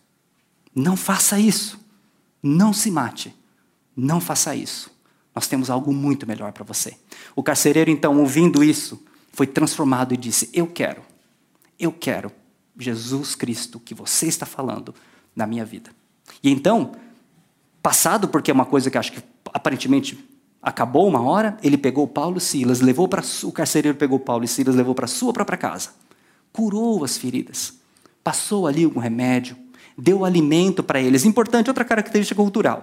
Não 0.73 0.95
faça 0.95 1.39
isso. 1.39 1.79
Não 2.41 2.71
se 2.71 2.91
mate. 2.91 3.35
Não 3.95 4.21
faça 4.21 4.55
isso. 4.55 4.91
Nós 5.37 5.45
temos 5.45 5.69
algo 5.69 5.93
muito 5.93 6.25
melhor 6.25 6.51
para 6.51 6.63
você. 6.63 6.95
O 7.35 7.43
carcereiro, 7.43 7.91
então, 7.91 8.17
ouvindo 8.19 8.63
isso, 8.63 8.99
foi 9.31 9.45
transformado 9.45 10.11
e 10.11 10.17
disse: 10.17 10.49
Eu 10.51 10.65
quero, 10.65 11.03
eu 11.79 11.91
quero 11.91 12.31
Jesus 12.75 13.35
Cristo 13.35 13.79
que 13.79 13.93
você 13.93 14.25
está 14.25 14.47
falando 14.47 14.95
na 15.35 15.45
minha 15.45 15.63
vida. 15.63 15.91
E 16.41 16.49
então, 16.49 16.93
passado, 17.83 18.27
porque 18.27 18.49
é 18.49 18.53
uma 18.53 18.65
coisa 18.65 18.89
que 18.89 18.97
acho 18.97 19.11
que 19.11 19.21
aparentemente 19.53 20.17
acabou 20.59 21.07
uma 21.07 21.21
hora, 21.21 21.55
ele 21.61 21.77
pegou 21.77 22.07
Paulo 22.07 22.39
e 22.39 22.41
Silas, 22.41 22.81
levou 22.81 23.07
para 23.07 23.21
o 23.43 23.51
carcereiro 23.51 23.95
pegou 23.95 24.17
Paulo 24.19 24.43
e 24.43 24.47
Silas, 24.47 24.73
levou 24.73 24.95
para 24.95 25.05
sua 25.05 25.31
própria 25.31 25.55
casa, 25.55 25.91
curou 26.51 27.03
as 27.03 27.15
feridas, 27.15 27.75
passou 28.23 28.65
ali 28.65 28.85
algum 28.85 28.99
remédio, 28.99 29.55
deu 29.95 30.25
alimento 30.25 30.81
para 30.81 30.99
eles. 30.99 31.25
Importante, 31.25 31.69
outra 31.69 31.85
característica 31.85 32.41
cultural. 32.41 32.81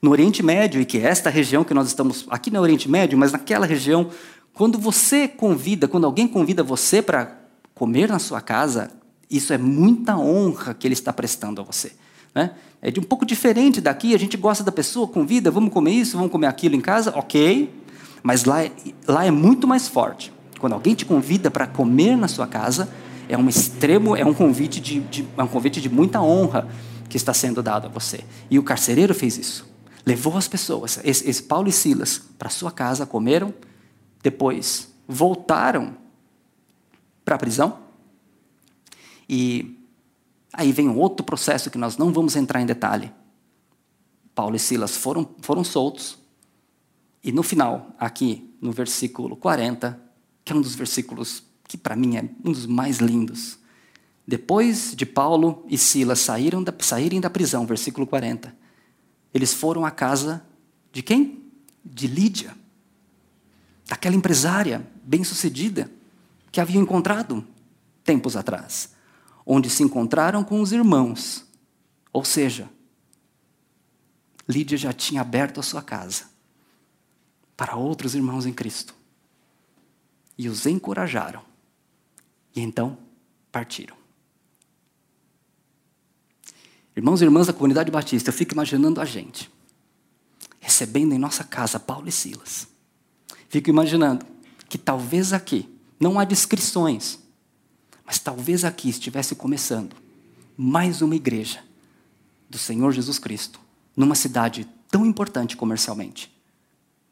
No 0.00 0.10
Oriente 0.10 0.42
Médio, 0.42 0.80
e 0.80 0.84
que 0.84 0.98
é 0.98 1.02
esta 1.02 1.28
região 1.28 1.64
que 1.64 1.74
nós 1.74 1.88
estamos 1.88 2.26
aqui 2.30 2.50
no 2.50 2.60
Oriente 2.60 2.88
Médio, 2.88 3.18
mas 3.18 3.32
naquela 3.32 3.66
região, 3.66 4.10
quando 4.52 4.78
você 4.78 5.26
convida, 5.26 5.88
quando 5.88 6.04
alguém 6.04 6.28
convida 6.28 6.62
você 6.62 7.02
para 7.02 7.36
comer 7.74 8.08
na 8.08 8.18
sua 8.18 8.40
casa, 8.40 8.90
isso 9.30 9.52
é 9.52 9.58
muita 9.58 10.16
honra 10.16 10.74
que 10.74 10.86
ele 10.86 10.94
está 10.94 11.12
prestando 11.12 11.60
a 11.60 11.64
você. 11.64 11.92
Né? 12.34 12.52
É 12.80 12.90
de 12.90 13.00
um 13.00 13.02
pouco 13.02 13.26
diferente 13.26 13.80
daqui, 13.80 14.14
a 14.14 14.18
gente 14.18 14.36
gosta 14.36 14.62
da 14.62 14.70
pessoa, 14.70 15.08
convida, 15.08 15.50
vamos 15.50 15.72
comer 15.72 15.92
isso, 15.92 16.16
vamos 16.16 16.30
comer 16.30 16.46
aquilo 16.46 16.76
em 16.76 16.80
casa, 16.80 17.12
ok, 17.16 17.72
mas 18.22 18.44
lá, 18.44 18.58
lá 19.06 19.24
é 19.24 19.30
muito 19.30 19.66
mais 19.66 19.88
forte. 19.88 20.32
Quando 20.58 20.72
alguém 20.72 20.94
te 20.94 21.04
convida 21.04 21.50
para 21.50 21.66
comer 21.66 22.16
na 22.16 22.28
sua 22.28 22.46
casa, 22.46 22.88
é 23.28 23.36
um 23.36 23.48
extremo, 23.48 24.16
é 24.16 24.24
um 24.24 24.34
convite 24.34 24.80
de, 24.80 25.00
de, 25.00 25.26
é 25.36 25.42
um 25.42 25.46
convite 25.46 25.80
de 25.80 25.88
muita 25.88 26.20
honra 26.20 26.68
que 27.08 27.16
está 27.16 27.32
sendo 27.32 27.62
dado 27.62 27.86
a 27.86 27.90
você. 27.90 28.20
E 28.50 28.58
o 28.58 28.62
carcereiro 28.62 29.14
fez 29.14 29.38
isso. 29.38 29.68
Levou 30.08 30.38
as 30.38 30.48
pessoas, 30.48 30.98
esse, 31.04 31.28
esse 31.28 31.42
Paulo 31.42 31.68
e 31.68 31.72
Silas, 31.72 32.18
para 32.38 32.48
sua 32.48 32.72
casa, 32.72 33.04
comeram, 33.04 33.52
depois 34.22 34.88
voltaram 35.06 35.98
para 37.26 37.34
a 37.34 37.38
prisão. 37.38 37.80
E 39.28 39.78
aí 40.50 40.72
vem 40.72 40.88
um 40.88 40.96
outro 40.96 41.22
processo 41.22 41.70
que 41.70 41.76
nós 41.76 41.98
não 41.98 42.10
vamos 42.10 42.36
entrar 42.36 42.62
em 42.62 42.64
detalhe. 42.64 43.12
Paulo 44.34 44.56
e 44.56 44.58
Silas 44.58 44.96
foram, 44.96 45.28
foram 45.42 45.62
soltos. 45.62 46.18
E 47.22 47.30
no 47.30 47.42
final, 47.42 47.94
aqui 47.98 48.50
no 48.62 48.72
versículo 48.72 49.36
40, 49.36 50.00
que 50.42 50.54
é 50.54 50.56
um 50.56 50.62
dos 50.62 50.74
versículos 50.74 51.42
que 51.64 51.76
para 51.76 51.94
mim 51.94 52.16
é 52.16 52.22
um 52.42 52.50
dos 52.50 52.64
mais 52.64 52.96
lindos. 52.96 53.58
Depois 54.26 54.94
de 54.96 55.04
Paulo 55.04 55.66
e 55.68 55.76
Silas 55.76 56.20
saíram 56.20 56.62
da, 56.62 56.72
saírem 56.78 57.20
da 57.20 57.28
prisão, 57.28 57.66
versículo 57.66 58.06
40, 58.06 58.56
eles 59.38 59.54
foram 59.54 59.86
à 59.86 59.90
casa 59.90 60.44
de 60.92 61.02
quem? 61.02 61.44
De 61.84 62.06
Lídia, 62.06 62.54
daquela 63.86 64.16
empresária 64.16 64.86
bem-sucedida 65.02 65.90
que 66.50 66.60
haviam 66.60 66.82
encontrado 66.82 67.46
tempos 68.02 68.36
atrás, 68.36 68.94
onde 69.46 69.70
se 69.70 69.82
encontraram 69.82 70.42
com 70.42 70.60
os 70.60 70.72
irmãos. 70.72 71.44
Ou 72.12 72.24
seja, 72.24 72.68
Lídia 74.48 74.76
já 74.76 74.92
tinha 74.92 75.20
aberto 75.20 75.60
a 75.60 75.62
sua 75.62 75.82
casa 75.82 76.24
para 77.56 77.76
outros 77.76 78.14
irmãos 78.14 78.44
em 78.44 78.52
Cristo. 78.52 78.94
E 80.36 80.48
os 80.48 80.66
encorajaram. 80.66 81.42
E 82.54 82.60
então 82.60 82.98
partiram. 83.52 83.97
Irmãos 86.98 87.22
e 87.22 87.24
irmãs 87.24 87.46
da 87.46 87.52
comunidade 87.52 87.92
batista, 87.92 88.30
eu 88.30 88.34
fico 88.34 88.54
imaginando 88.54 89.00
a 89.00 89.04
gente 89.04 89.48
recebendo 90.58 91.12
em 91.12 91.18
nossa 91.18 91.44
casa 91.44 91.78
Paulo 91.78 92.08
e 92.08 92.10
Silas. 92.10 92.66
Fico 93.48 93.70
imaginando 93.70 94.26
que 94.68 94.76
talvez 94.76 95.32
aqui 95.32 95.72
não 96.00 96.18
há 96.18 96.24
descrições. 96.24 97.20
Mas 98.04 98.18
talvez 98.18 98.64
aqui 98.64 98.88
estivesse 98.88 99.36
começando 99.36 99.94
mais 100.56 101.00
uma 101.00 101.14
igreja 101.14 101.62
do 102.50 102.58
Senhor 102.58 102.90
Jesus 102.90 103.20
Cristo, 103.20 103.60
numa 103.96 104.16
cidade 104.16 104.68
tão 104.90 105.06
importante 105.06 105.56
comercialmente 105.56 106.28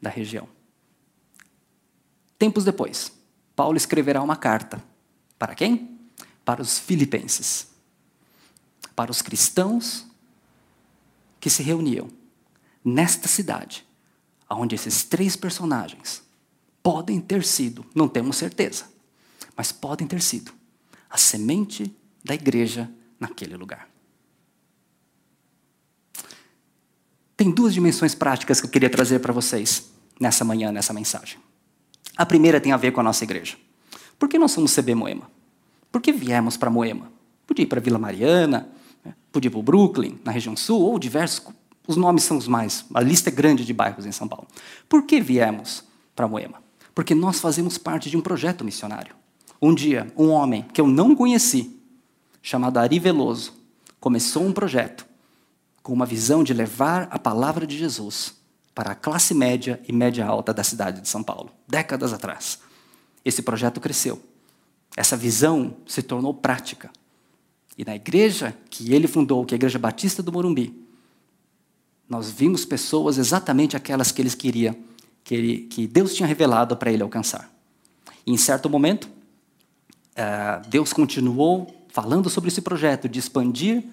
da 0.01 0.09
região. 0.09 0.49
Tempos 2.37 2.65
depois, 2.65 3.09
Paulo 3.55 3.77
escreverá 3.77 4.21
uma 4.21 4.35
carta. 4.35 4.83
Para 5.39 5.55
quem? 5.55 5.97
Para 6.43 6.61
os 6.61 6.77
filipenses. 6.77 7.76
Para 8.97 9.11
os 9.11 9.21
cristãos 9.21 10.07
que 11.39 11.51
se 11.51 11.61
reuniam 11.61 12.09
nesta 12.83 13.27
cidade, 13.27 13.85
onde 14.49 14.73
esses 14.73 15.03
três 15.03 15.35
personagens 15.35 16.23
podem 16.81 17.21
ter 17.21 17.43
sido, 17.43 17.85
não 17.93 18.07
temos 18.07 18.37
certeza, 18.37 18.85
mas 19.55 19.71
podem 19.71 20.07
ter 20.07 20.19
sido 20.19 20.51
a 21.07 21.15
semente 21.15 21.95
da 22.25 22.33
igreja 22.33 22.91
naquele 23.19 23.55
lugar. 23.55 23.87
Tem 27.35 27.51
duas 27.51 27.75
dimensões 27.75 28.15
práticas 28.15 28.59
que 28.59 28.65
eu 28.65 28.71
queria 28.71 28.89
trazer 28.89 29.19
para 29.19 29.31
vocês 29.31 29.91
nessa 30.19 30.43
manhã, 30.43 30.71
nessa 30.71 30.91
mensagem. 30.91 31.37
A 32.15 32.25
primeira 32.25 32.59
tem 32.59 32.71
a 32.71 32.77
ver 32.77 32.91
com 32.91 33.01
a 33.01 33.03
nossa 33.03 33.23
igreja. 33.23 33.57
Por 34.17 34.27
que 34.27 34.39
nós 34.39 34.53
somos 34.53 34.73
CB 34.73 34.95
Moema? 34.95 35.29
Por 35.91 36.01
que 36.01 36.11
viemos 36.11 36.57
para 36.57 36.71
Moema? 36.71 37.11
Podia 37.45 37.61
ir 37.61 37.67
para 37.67 37.79
Vila 37.79 37.99
Mariana? 37.99 38.75
Podia 39.37 39.49
ir 39.49 39.51
para 39.51 39.59
o 39.59 39.63
Brooklyn, 39.63 40.19
na 40.25 40.31
região 40.31 40.55
sul, 40.57 40.81
ou 40.81 40.97
diversos. 40.97 41.41
Os 41.87 41.95
nomes 41.95 42.23
são 42.23 42.37
os 42.37 42.47
mais. 42.47 42.85
A 42.93 42.99
lista 42.99 43.29
é 43.29 43.31
grande 43.31 43.63
de 43.63 43.73
bairros 43.73 44.05
em 44.05 44.11
São 44.11 44.27
Paulo. 44.27 44.47
Por 44.89 45.03
que 45.03 45.21
viemos 45.21 45.83
para 46.15 46.27
Moema? 46.27 46.61
Porque 46.95 47.13
nós 47.13 47.39
fazemos 47.39 47.77
parte 47.77 48.09
de 48.09 48.17
um 48.17 48.21
projeto 48.21 48.65
missionário. 48.65 49.15
Um 49.61 49.73
dia, 49.73 50.11
um 50.17 50.29
homem 50.29 50.63
que 50.73 50.81
eu 50.81 50.87
não 50.87 51.15
conheci, 51.15 51.79
chamado 52.41 52.77
Ari 52.77 52.99
Veloso, 52.99 53.53
começou 53.99 54.43
um 54.43 54.51
projeto 54.51 55.05
com 55.83 55.93
uma 55.93 56.05
visão 56.05 56.43
de 56.43 56.53
levar 56.53 57.07
a 57.11 57.19
palavra 57.19 57.65
de 57.65 57.77
Jesus 57.77 58.35
para 58.73 58.91
a 58.91 58.95
classe 58.95 59.33
média 59.33 59.79
e 59.87 59.93
média 59.93 60.25
alta 60.25 60.53
da 60.53 60.63
cidade 60.63 61.01
de 61.01 61.07
São 61.07 61.23
Paulo, 61.23 61.51
décadas 61.67 62.11
atrás. 62.11 62.59
Esse 63.23 63.41
projeto 63.41 63.79
cresceu. 63.79 64.21
Essa 64.95 65.15
visão 65.15 65.77
se 65.85 66.01
tornou 66.01 66.33
prática. 66.33 66.91
E 67.77 67.85
na 67.85 67.95
igreja 67.95 68.57
que 68.69 68.93
ele 68.93 69.07
fundou, 69.07 69.45
que 69.45 69.53
é 69.53 69.55
a 69.55 69.59
Igreja 69.59 69.77
Batista 69.77 70.23
do 70.23 70.31
Morumbi, 70.31 70.73
nós 72.09 72.31
vimos 72.31 72.65
pessoas 72.65 73.17
exatamente 73.17 73.75
aquelas 73.75 74.11
que 74.11 74.21
eles 74.21 74.33
queriam, 74.33 74.75
que, 75.23 75.35
ele, 75.35 75.57
que 75.59 75.85
Deus 75.85 76.15
tinha 76.15 76.25
revelado 76.25 76.75
para 76.75 76.91
ele 76.91 77.03
alcançar. 77.03 77.51
E 78.25 78.31
em 78.31 78.37
certo 78.37 78.69
momento, 78.69 79.05
uh, 79.05 80.67
Deus 80.69 80.91
continuou 80.91 81.85
falando 81.89 82.29
sobre 82.29 82.47
esse 82.49 82.61
projeto 82.61 83.07
de 83.07 83.19
expandir 83.19 83.83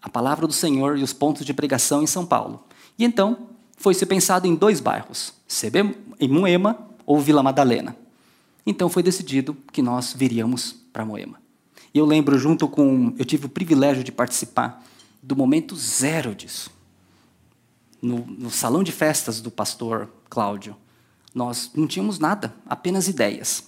a 0.00 0.08
palavra 0.08 0.46
do 0.46 0.52
Senhor 0.52 0.96
e 0.96 1.02
os 1.02 1.12
pontos 1.12 1.44
de 1.44 1.52
pregação 1.52 2.02
em 2.02 2.06
São 2.06 2.24
Paulo. 2.24 2.64
E 2.98 3.04
então 3.04 3.48
foi 3.76 3.92
se 3.94 4.06
pensado 4.06 4.46
em 4.46 4.54
dois 4.54 4.80
bairros, 4.80 5.34
em 6.20 6.28
Moema 6.28 6.78
ou 7.04 7.20
Vila 7.20 7.42
Madalena. 7.42 7.96
Então 8.64 8.88
foi 8.88 9.02
decidido 9.02 9.56
que 9.72 9.82
nós 9.82 10.12
viríamos 10.12 10.74
para 10.92 11.04
Moema. 11.04 11.47
E 11.92 11.98
eu 11.98 12.04
lembro 12.04 12.38
junto 12.38 12.68
com, 12.68 13.14
eu 13.18 13.24
tive 13.24 13.46
o 13.46 13.48
privilégio 13.48 14.04
de 14.04 14.12
participar 14.12 14.84
do 15.22 15.34
momento 15.34 15.74
zero 15.76 16.34
disso. 16.34 16.70
No, 18.00 18.18
no 18.26 18.50
salão 18.50 18.82
de 18.82 18.92
festas 18.92 19.40
do 19.40 19.50
pastor 19.50 20.08
Cláudio, 20.30 20.76
nós 21.34 21.70
não 21.74 21.86
tínhamos 21.86 22.18
nada, 22.18 22.54
apenas 22.66 23.08
ideias. 23.08 23.64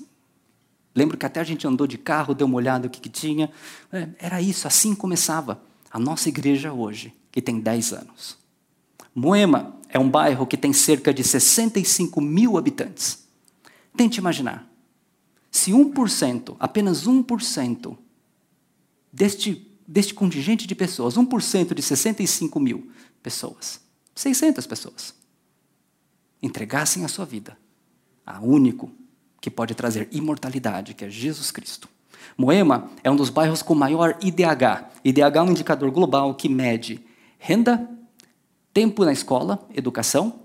Lembro 0.94 1.16
que 1.16 1.26
até 1.26 1.40
a 1.40 1.44
gente 1.44 1.66
andou 1.66 1.86
de 1.86 1.98
carro, 1.98 2.34
deu 2.34 2.46
uma 2.46 2.56
olhada 2.56 2.86
o 2.86 2.90
que, 2.90 3.00
que 3.00 3.08
tinha. 3.08 3.50
É, 3.92 4.08
era 4.18 4.42
isso, 4.42 4.66
assim 4.66 4.94
começava 4.94 5.60
a 5.90 5.98
nossa 5.98 6.28
igreja 6.28 6.72
hoje, 6.72 7.14
que 7.30 7.40
tem 7.40 7.60
10 7.60 7.92
anos. 7.92 8.38
Moema 9.14 9.76
é 9.88 9.98
um 9.98 10.08
bairro 10.08 10.46
que 10.46 10.56
tem 10.56 10.72
cerca 10.72 11.12
de 11.12 11.24
65 11.24 12.20
mil 12.20 12.56
habitantes. 12.56 13.24
Tente 13.96 14.18
imaginar. 14.18 14.68
Se 15.50 15.72
1%, 15.72 16.56
apenas 16.60 17.06
1% 17.06 17.96
deste, 19.12 19.78
deste 19.86 20.14
contingente 20.14 20.66
de 20.66 20.74
pessoas, 20.74 21.16
1% 21.16 21.74
de 21.74 21.82
65 21.82 22.60
mil 22.60 22.90
pessoas, 23.22 23.80
600 24.14 24.66
pessoas, 24.66 25.14
entregassem 26.42 27.04
a 27.04 27.08
sua 27.08 27.24
vida 27.24 27.56
a 28.24 28.40
único 28.40 28.90
que 29.40 29.50
pode 29.50 29.74
trazer 29.74 30.08
imortalidade, 30.12 30.94
que 30.94 31.04
é 31.04 31.10
Jesus 31.10 31.50
Cristo. 31.50 31.88
Moema 32.36 32.90
é 33.02 33.10
um 33.10 33.16
dos 33.16 33.30
bairros 33.30 33.62
com 33.62 33.74
maior 33.74 34.16
IDH. 34.20 34.90
IDH 35.04 35.36
é 35.36 35.42
um 35.42 35.50
indicador 35.50 35.90
global 35.90 36.34
que 36.34 36.48
mede 36.48 37.04
renda, 37.38 37.88
tempo 38.72 39.04
na 39.04 39.12
escola, 39.12 39.66
educação 39.74 40.40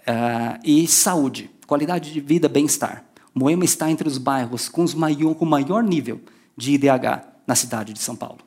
uh, 0.00 0.58
e 0.64 0.86
saúde, 0.86 1.50
qualidade 1.66 2.12
de 2.12 2.20
vida, 2.20 2.48
bem-estar. 2.48 3.04
Moema 3.34 3.64
está 3.64 3.90
entre 3.90 4.08
os 4.08 4.16
bairros 4.16 4.68
com, 4.68 4.82
os 4.82 4.94
maior, 4.94 5.34
com 5.34 5.44
maior 5.44 5.82
nível 5.82 6.20
de 6.56 6.72
IDH 6.72 7.35
na 7.46 7.54
cidade 7.54 7.92
de 7.92 8.00
São 8.00 8.16
Paulo. 8.16 8.40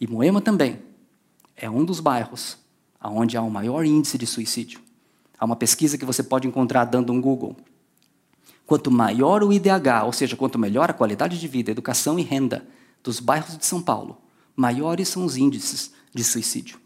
E 0.00 0.06
Moema 0.06 0.40
também 0.40 0.80
é 1.56 1.68
um 1.68 1.84
dos 1.84 2.00
bairros 2.00 2.56
onde 3.02 3.36
há 3.36 3.42
o 3.42 3.50
maior 3.50 3.84
índice 3.84 4.18
de 4.18 4.26
suicídio. 4.26 4.80
Há 5.38 5.44
uma 5.44 5.56
pesquisa 5.56 5.96
que 5.96 6.04
você 6.04 6.22
pode 6.22 6.46
encontrar 6.46 6.84
dando 6.84 7.12
um 7.12 7.20
Google. 7.20 7.56
Quanto 8.66 8.90
maior 8.90 9.42
o 9.42 9.52
IDH, 9.52 10.04
ou 10.04 10.12
seja, 10.12 10.36
quanto 10.36 10.58
melhor 10.58 10.90
a 10.90 10.92
qualidade 10.92 11.38
de 11.38 11.48
vida, 11.48 11.70
educação 11.70 12.18
e 12.18 12.22
renda 12.22 12.66
dos 13.02 13.20
bairros 13.20 13.56
de 13.56 13.64
São 13.64 13.80
Paulo, 13.80 14.20
maiores 14.54 15.08
são 15.08 15.24
os 15.24 15.36
índices 15.36 15.92
de 16.12 16.22
suicídio. 16.24 16.78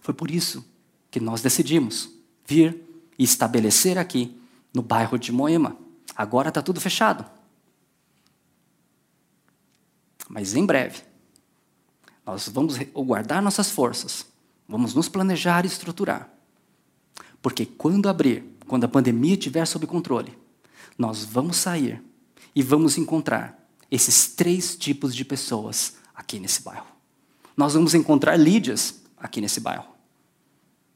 Foi 0.00 0.14
por 0.14 0.30
isso 0.30 0.64
que 1.10 1.20
nós 1.20 1.42
decidimos 1.42 2.10
vir 2.46 2.82
e 3.18 3.22
estabelecer 3.22 3.98
aqui 3.98 4.36
no 4.74 4.82
bairro 4.82 5.18
de 5.18 5.30
Moema. 5.30 5.76
Agora 6.16 6.48
está 6.48 6.62
tudo 6.62 6.80
fechado. 6.80 7.24
Mas 10.32 10.54
em 10.56 10.64
breve, 10.64 11.02
nós 12.24 12.48
vamos 12.48 12.78
guardar 12.94 13.42
nossas 13.42 13.70
forças, 13.70 14.24
vamos 14.66 14.94
nos 14.94 15.06
planejar 15.06 15.66
e 15.66 15.68
estruturar. 15.68 16.26
Porque 17.42 17.66
quando 17.66 18.08
abrir, 18.08 18.42
quando 18.66 18.84
a 18.84 18.88
pandemia 18.88 19.34
estiver 19.34 19.66
sob 19.66 19.86
controle, 19.86 20.32
nós 20.96 21.22
vamos 21.22 21.58
sair 21.58 22.02
e 22.54 22.62
vamos 22.62 22.96
encontrar 22.96 23.62
esses 23.90 24.28
três 24.28 24.74
tipos 24.74 25.14
de 25.14 25.22
pessoas 25.22 25.96
aqui 26.14 26.40
nesse 26.40 26.62
bairro. 26.62 26.86
Nós 27.54 27.74
vamos 27.74 27.92
encontrar 27.92 28.34
Lídias 28.38 29.02
aqui 29.18 29.38
nesse 29.38 29.60
bairro. 29.60 29.92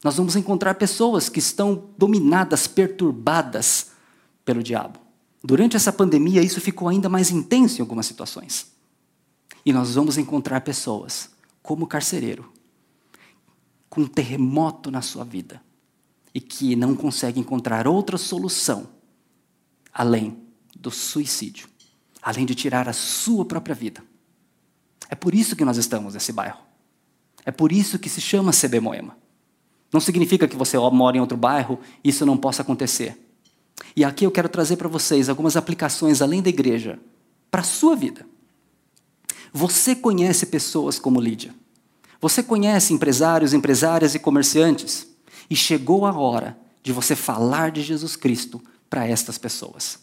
Nós 0.03 0.17
vamos 0.17 0.35
encontrar 0.35 0.73
pessoas 0.73 1.29
que 1.29 1.37
estão 1.37 1.91
dominadas, 1.95 2.65
perturbadas 2.65 3.91
pelo 4.43 4.63
diabo. 4.63 4.99
Durante 5.43 5.75
essa 5.75 5.93
pandemia, 5.93 6.41
isso 6.41 6.59
ficou 6.59 6.87
ainda 6.87 7.07
mais 7.07 7.29
intenso 7.29 7.77
em 7.77 7.81
algumas 7.81 8.07
situações. 8.07 8.75
E 9.65 9.73
nós 9.73 9.95
vamos 9.95 10.17
encontrar 10.17 10.61
pessoas 10.61 11.29
como 11.61 11.87
carcereiro, 11.87 12.51
com 13.89 14.01
um 14.01 14.07
terremoto 14.07 14.89
na 14.89 15.01
sua 15.01 15.23
vida, 15.23 15.61
e 16.33 16.39
que 16.39 16.75
não 16.75 16.95
consegue 16.95 17.39
encontrar 17.39 17.87
outra 17.87 18.17
solução 18.17 18.87
além 19.93 20.37
do 20.75 20.91
suicídio, 20.91 21.67
além 22.21 22.45
de 22.45 22.53
tirar 22.53 22.87
a 22.87 22.93
sua 22.93 23.43
própria 23.43 23.75
vida. 23.75 24.03
É 25.09 25.15
por 25.15 25.33
isso 25.33 25.55
que 25.55 25.65
nós 25.65 25.77
estamos 25.77 26.13
nesse 26.13 26.31
bairro. 26.31 26.59
É 27.45 27.51
por 27.51 27.71
isso 27.71 27.97
que 27.97 28.09
se 28.09 28.21
chama 28.21 28.51
CB 28.51 28.79
Moema. 28.79 29.17
Não 29.91 29.99
significa 29.99 30.47
que 30.47 30.55
você 30.55 30.77
mora 30.77 31.17
em 31.17 31.21
outro 31.21 31.37
bairro 31.37 31.79
e 32.03 32.09
isso 32.09 32.25
não 32.25 32.37
possa 32.37 32.61
acontecer. 32.61 33.17
E 33.95 34.03
aqui 34.03 34.25
eu 34.25 34.31
quero 34.31 34.49
trazer 34.49 34.75
para 34.75 34.87
vocês 34.87 35.29
algumas 35.29 35.55
aplicações 35.55 36.21
além 36.21 36.41
da 36.41 36.49
igreja 36.49 36.99
para 37.49 37.61
a 37.61 37.63
sua 37.63 37.95
vida. 37.95 38.25
Você 39.57 39.95
conhece 39.95 40.45
pessoas 40.45 40.99
como 40.99 41.19
Lídia. 41.19 41.51
Você 42.21 42.43
conhece 42.43 42.93
empresários, 42.93 43.53
empresárias 43.53 44.13
e 44.13 44.19
comerciantes. 44.19 45.07
E 45.49 45.55
chegou 45.55 46.05
a 46.05 46.15
hora 46.15 46.55
de 46.83 46.93
você 46.93 47.15
falar 47.15 47.71
de 47.71 47.81
Jesus 47.81 48.15
Cristo 48.15 48.61
para 48.87 49.07
estas 49.07 49.39
pessoas. 49.39 49.97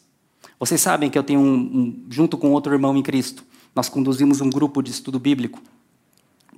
Vocês 0.59 0.81
sabem 0.81 1.09
que 1.09 1.17
eu 1.17 1.23
tenho 1.23 1.39
um, 1.39 1.55
um, 1.55 2.07
junto 2.11 2.37
com 2.37 2.51
outro 2.51 2.73
irmão 2.73 2.97
em 2.97 3.03
Cristo, 3.03 3.45
nós 3.77 3.89
conduzimos 3.89 4.41
um 4.41 4.51
grupo 4.51 4.83
de 4.83 4.91
estudo 4.91 5.21
bíblico 5.21 5.63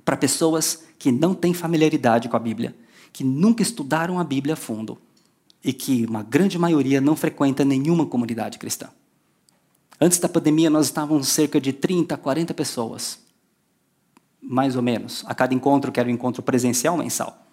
para 0.03 0.17
pessoas 0.17 0.83
que 0.97 1.11
não 1.11 1.35
têm 1.35 1.53
familiaridade 1.53 2.27
com 2.27 2.35
a 2.35 2.39
Bíblia, 2.39 2.75
que 3.13 3.23
nunca 3.23 3.61
estudaram 3.61 4.19
a 4.19 4.23
Bíblia 4.23 4.55
a 4.55 4.57
fundo 4.57 4.97
e 5.63 5.71
que 5.71 6.03
uma 6.07 6.23
grande 6.23 6.57
maioria 6.57 6.99
não 6.99 7.15
frequenta 7.15 7.63
nenhuma 7.63 8.07
comunidade 8.07 8.57
cristã. 8.57 8.89
Antes 9.99 10.19
da 10.19 10.29
pandemia, 10.29 10.69
nós 10.69 10.85
estávamos 10.85 11.27
cerca 11.27 11.59
de 11.59 11.73
30, 11.73 12.15
40 12.17 12.53
pessoas, 12.53 13.19
mais 14.41 14.75
ou 14.75 14.81
menos, 14.81 15.23
a 15.27 15.33
cada 15.33 15.53
encontro, 15.53 15.91
que 15.91 15.99
era 15.99 16.07
um 16.07 16.11
encontro 16.11 16.43
presencial 16.43 16.95
mensal. 16.97 17.45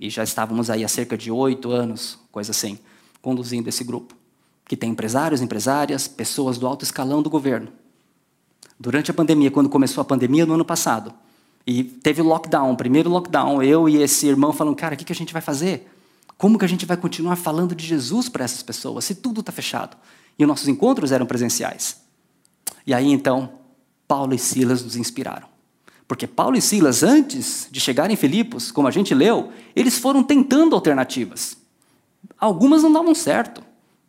E 0.00 0.08
já 0.08 0.24
estávamos 0.24 0.70
aí 0.70 0.84
há 0.84 0.88
cerca 0.88 1.16
de 1.16 1.30
oito 1.30 1.70
anos, 1.70 2.18
coisa 2.30 2.50
assim 2.50 2.78
conduzindo 3.22 3.68
esse 3.68 3.84
grupo, 3.84 4.16
que 4.66 4.76
tem 4.76 4.90
empresários, 4.90 5.40
empresárias, 5.40 6.08
pessoas 6.08 6.58
do 6.58 6.66
alto 6.66 6.84
escalão 6.84 7.22
do 7.22 7.30
governo. 7.30 7.68
Durante 8.78 9.12
a 9.12 9.14
pandemia, 9.14 9.50
quando 9.50 9.68
começou 9.68 10.02
a 10.02 10.04
pandemia 10.04 10.44
no 10.44 10.54
ano 10.54 10.64
passado, 10.64 11.14
E 11.64 11.84
teve 11.84 12.20
lockdown, 12.20 12.74
primeiro 12.74 13.08
lockdown, 13.08 13.62
eu 13.62 13.88
e 13.88 14.02
esse 14.02 14.26
irmão 14.26 14.52
falando, 14.52 14.74
cara, 14.74 14.96
o 14.96 14.98
que, 14.98 15.04
que 15.04 15.12
a 15.12 15.14
gente 15.14 15.32
vai 15.32 15.40
fazer? 15.40 15.88
Como 16.36 16.58
que 16.58 16.64
a 16.64 16.68
gente 16.68 16.84
vai 16.84 16.96
continuar 16.96 17.36
falando 17.36 17.72
de 17.72 17.86
Jesus 17.86 18.28
para 18.28 18.44
essas 18.44 18.64
pessoas 18.64 19.04
se 19.04 19.14
tudo 19.14 19.38
está 19.38 19.52
fechado? 19.52 19.96
E 20.38 20.44
os 20.44 20.48
nossos 20.48 20.68
encontros 20.68 21.12
eram 21.12 21.26
presenciais. 21.26 22.00
E 22.86 22.92
aí 22.92 23.10
então, 23.10 23.52
Paulo 24.08 24.34
e 24.34 24.38
Silas 24.38 24.82
nos 24.82 24.96
inspiraram. 24.96 25.48
Porque 26.06 26.26
Paulo 26.26 26.56
e 26.56 26.60
Silas, 26.60 27.02
antes 27.02 27.68
de 27.70 27.80
chegar 27.80 28.10
em 28.10 28.16
Filipos, 28.16 28.70
como 28.70 28.88
a 28.88 28.90
gente 28.90 29.14
leu, 29.14 29.50
eles 29.74 29.98
foram 29.98 30.22
tentando 30.22 30.74
alternativas. 30.74 31.56
Algumas 32.38 32.82
não 32.82 32.92
davam 32.92 33.14
certo. 33.14 33.62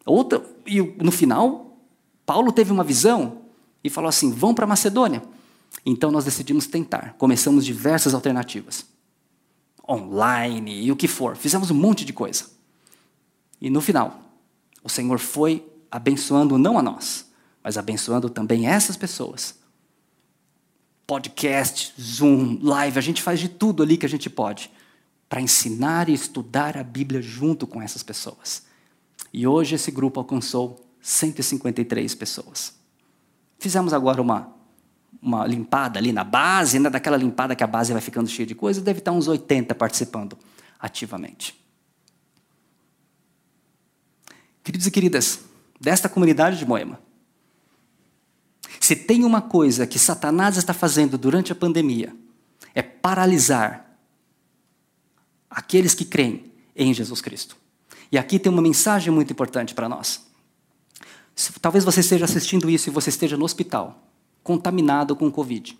Outra, 0.05 0.43
e 0.65 0.81
no 0.81 1.11
final, 1.11 1.77
Paulo 2.25 2.51
teve 2.51 2.71
uma 2.71 2.83
visão 2.83 3.43
e 3.83 3.89
falou 3.89 4.09
assim: 4.09 4.31
vão 4.31 4.53
para 4.53 4.67
Macedônia. 4.67 5.23
Então 5.85 6.11
nós 6.11 6.25
decidimos 6.25 6.67
tentar. 6.67 7.15
Começamos 7.17 7.65
diversas 7.65 8.13
alternativas. 8.13 8.85
Online 9.87 10.83
e 10.83 10.91
o 10.91 10.95
que 10.95 11.07
for. 11.07 11.35
Fizemos 11.35 11.71
um 11.71 11.75
monte 11.75 12.05
de 12.05 12.13
coisa. 12.13 12.45
E 13.61 13.69
no 13.69 13.81
final, 13.81 14.19
o 14.83 14.89
Senhor 14.89 15.19
foi 15.19 15.65
abençoando 15.93 16.57
não 16.57 16.79
a 16.79 16.81
nós, 16.81 17.31
mas 17.63 17.77
abençoando 17.77 18.27
também 18.27 18.65
essas 18.65 18.97
pessoas. 18.97 19.59
Podcast, 21.05 21.93
Zoom, 22.01 22.57
live, 22.63 22.97
a 22.97 23.01
gente 23.01 23.21
faz 23.21 23.39
de 23.39 23.47
tudo 23.47 23.83
ali 23.83 23.95
que 23.95 24.05
a 24.07 24.09
gente 24.09 24.27
pode 24.27 24.71
para 25.29 25.39
ensinar 25.39 26.09
e 26.09 26.13
estudar 26.13 26.75
a 26.77 26.83
Bíblia 26.83 27.21
junto 27.21 27.67
com 27.67 27.79
essas 27.79 28.01
pessoas. 28.01 28.63
E 29.31 29.45
hoje 29.45 29.75
esse 29.75 29.91
grupo 29.91 30.19
alcançou 30.19 30.83
153 30.99 32.15
pessoas. 32.15 32.73
Fizemos 33.59 33.93
agora 33.93 34.19
uma, 34.19 34.51
uma 35.21 35.45
limpada 35.45 35.99
ali 35.99 36.11
na 36.11 36.23
base, 36.23 36.79
né, 36.79 36.89
daquela 36.89 37.17
limpada 37.17 37.55
que 37.55 37.63
a 37.63 37.67
base 37.67 37.93
vai 37.93 38.01
ficando 38.01 38.27
cheia 38.27 38.47
de 38.47 38.55
coisa, 38.55 38.81
deve 38.81 38.97
estar 38.97 39.11
uns 39.11 39.27
80 39.27 39.75
participando 39.75 40.35
ativamente. 40.79 41.55
Queridos 44.63 44.87
e 44.87 44.91
queridas, 44.91 45.52
desta 45.83 46.07
comunidade 46.07 46.57
de 46.57 46.65
Moema, 46.65 46.97
se 48.79 48.95
tem 48.95 49.25
uma 49.25 49.41
coisa 49.41 49.85
que 49.85 49.99
Satanás 49.99 50.55
está 50.55 50.73
fazendo 50.73 51.17
durante 51.17 51.51
a 51.51 51.55
pandemia, 51.55 52.15
é 52.73 52.81
paralisar 52.81 53.97
aqueles 55.49 55.93
que 55.93 56.05
creem 56.05 56.53
em 56.73 56.93
Jesus 56.93 57.19
Cristo. 57.19 57.57
E 58.09 58.17
aqui 58.17 58.39
tem 58.39 58.49
uma 58.49 58.61
mensagem 58.61 59.13
muito 59.13 59.33
importante 59.33 59.75
para 59.75 59.89
nós. 59.89 60.25
Talvez 61.61 61.83
você 61.83 61.99
esteja 61.99 62.23
assistindo 62.23 62.69
isso 62.69 62.89
e 62.89 62.91
você 62.91 63.09
esteja 63.09 63.35
no 63.35 63.43
hospital, 63.43 64.07
contaminado 64.41 65.17
com 65.17 65.29
Covid. 65.29 65.77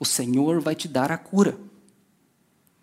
O 0.00 0.06
Senhor 0.06 0.58
vai 0.58 0.74
te 0.74 0.88
dar 0.88 1.12
a 1.12 1.18
cura. 1.18 1.58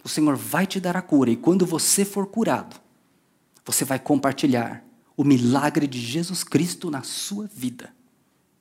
O 0.04 0.10
Senhor 0.10 0.36
vai 0.36 0.68
te 0.68 0.80
dar 0.80 0.96
a 0.96 1.02
cura. 1.02 1.32
E 1.32 1.36
quando 1.36 1.66
você 1.66 2.06
for 2.06 2.28
curado, 2.28 2.80
você 3.66 3.84
vai 3.84 3.98
compartilhar 3.98 4.91
o 5.16 5.24
milagre 5.24 5.88
de 5.88 6.00
Jesus 6.00 6.44
Cristo 6.44 6.90
na 6.90 7.04
sua 7.04 7.48
vida. 7.54 7.94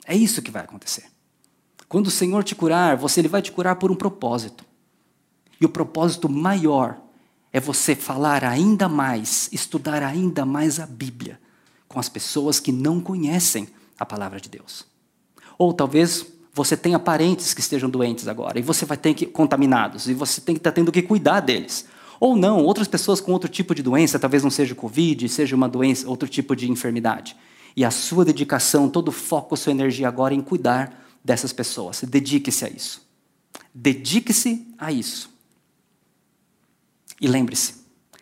É 0.04 0.16
isso 0.16 0.42
que 0.42 0.50
vai 0.50 0.62
acontecer. 0.62 1.04
Quando 1.88 2.06
o 2.06 2.10
Senhor 2.10 2.44
te 2.44 2.54
curar, 2.54 2.96
você 2.96 3.20
ele 3.20 3.28
vai 3.28 3.42
te 3.42 3.52
curar 3.52 3.76
por 3.76 3.90
um 3.90 3.96
propósito. 3.96 4.64
E 5.60 5.64
o 5.64 5.68
propósito 5.68 6.28
maior 6.28 7.00
é 7.52 7.60
você 7.60 7.94
falar 7.94 8.44
ainda 8.44 8.88
mais, 8.88 9.48
estudar 9.52 10.02
ainda 10.02 10.44
mais 10.44 10.78
a 10.78 10.86
Bíblia 10.86 11.40
com 11.88 11.98
as 11.98 12.08
pessoas 12.08 12.60
que 12.60 12.70
não 12.70 13.00
conhecem 13.00 13.68
a 13.98 14.06
palavra 14.06 14.40
de 14.40 14.48
Deus. 14.48 14.86
Ou 15.58 15.72
talvez 15.72 16.24
você 16.54 16.76
tenha 16.76 16.98
parentes 16.98 17.52
que 17.52 17.60
estejam 17.60 17.90
doentes 17.90 18.28
agora 18.28 18.58
e 18.58 18.62
você 18.62 18.84
vai 18.84 18.96
ter 18.96 19.14
que 19.14 19.26
contaminados 19.26 20.08
e 20.08 20.14
você 20.14 20.40
tem 20.40 20.54
que 20.54 20.60
estar 20.60 20.70
tá 20.70 20.74
tendo 20.74 20.92
que 20.92 21.02
cuidar 21.02 21.40
deles. 21.40 21.86
Ou 22.20 22.36
não, 22.36 22.62
outras 22.62 22.86
pessoas 22.86 23.18
com 23.18 23.32
outro 23.32 23.48
tipo 23.48 23.74
de 23.74 23.82
doença, 23.82 24.18
talvez 24.18 24.42
não 24.42 24.50
seja 24.50 24.74
Covid, 24.74 25.26
seja 25.26 25.56
uma 25.56 25.68
doença, 25.68 26.06
outro 26.06 26.28
tipo 26.28 26.54
de 26.54 26.70
enfermidade. 26.70 27.34
E 27.74 27.82
a 27.82 27.90
sua 27.90 28.26
dedicação, 28.26 28.90
todo 28.90 29.08
o 29.08 29.12
foco, 29.12 29.56
sua 29.56 29.72
energia 29.72 30.06
agora 30.06 30.34
é 30.34 30.36
em 30.36 30.42
cuidar 30.42 31.02
dessas 31.24 31.50
pessoas. 31.50 32.02
Dedique-se 32.02 32.64
a 32.66 32.68
isso. 32.68 33.08
Dedique-se 33.74 34.68
a 34.76 34.92
isso. 34.92 35.30
E 37.18 37.26
lembre-se 37.26 37.76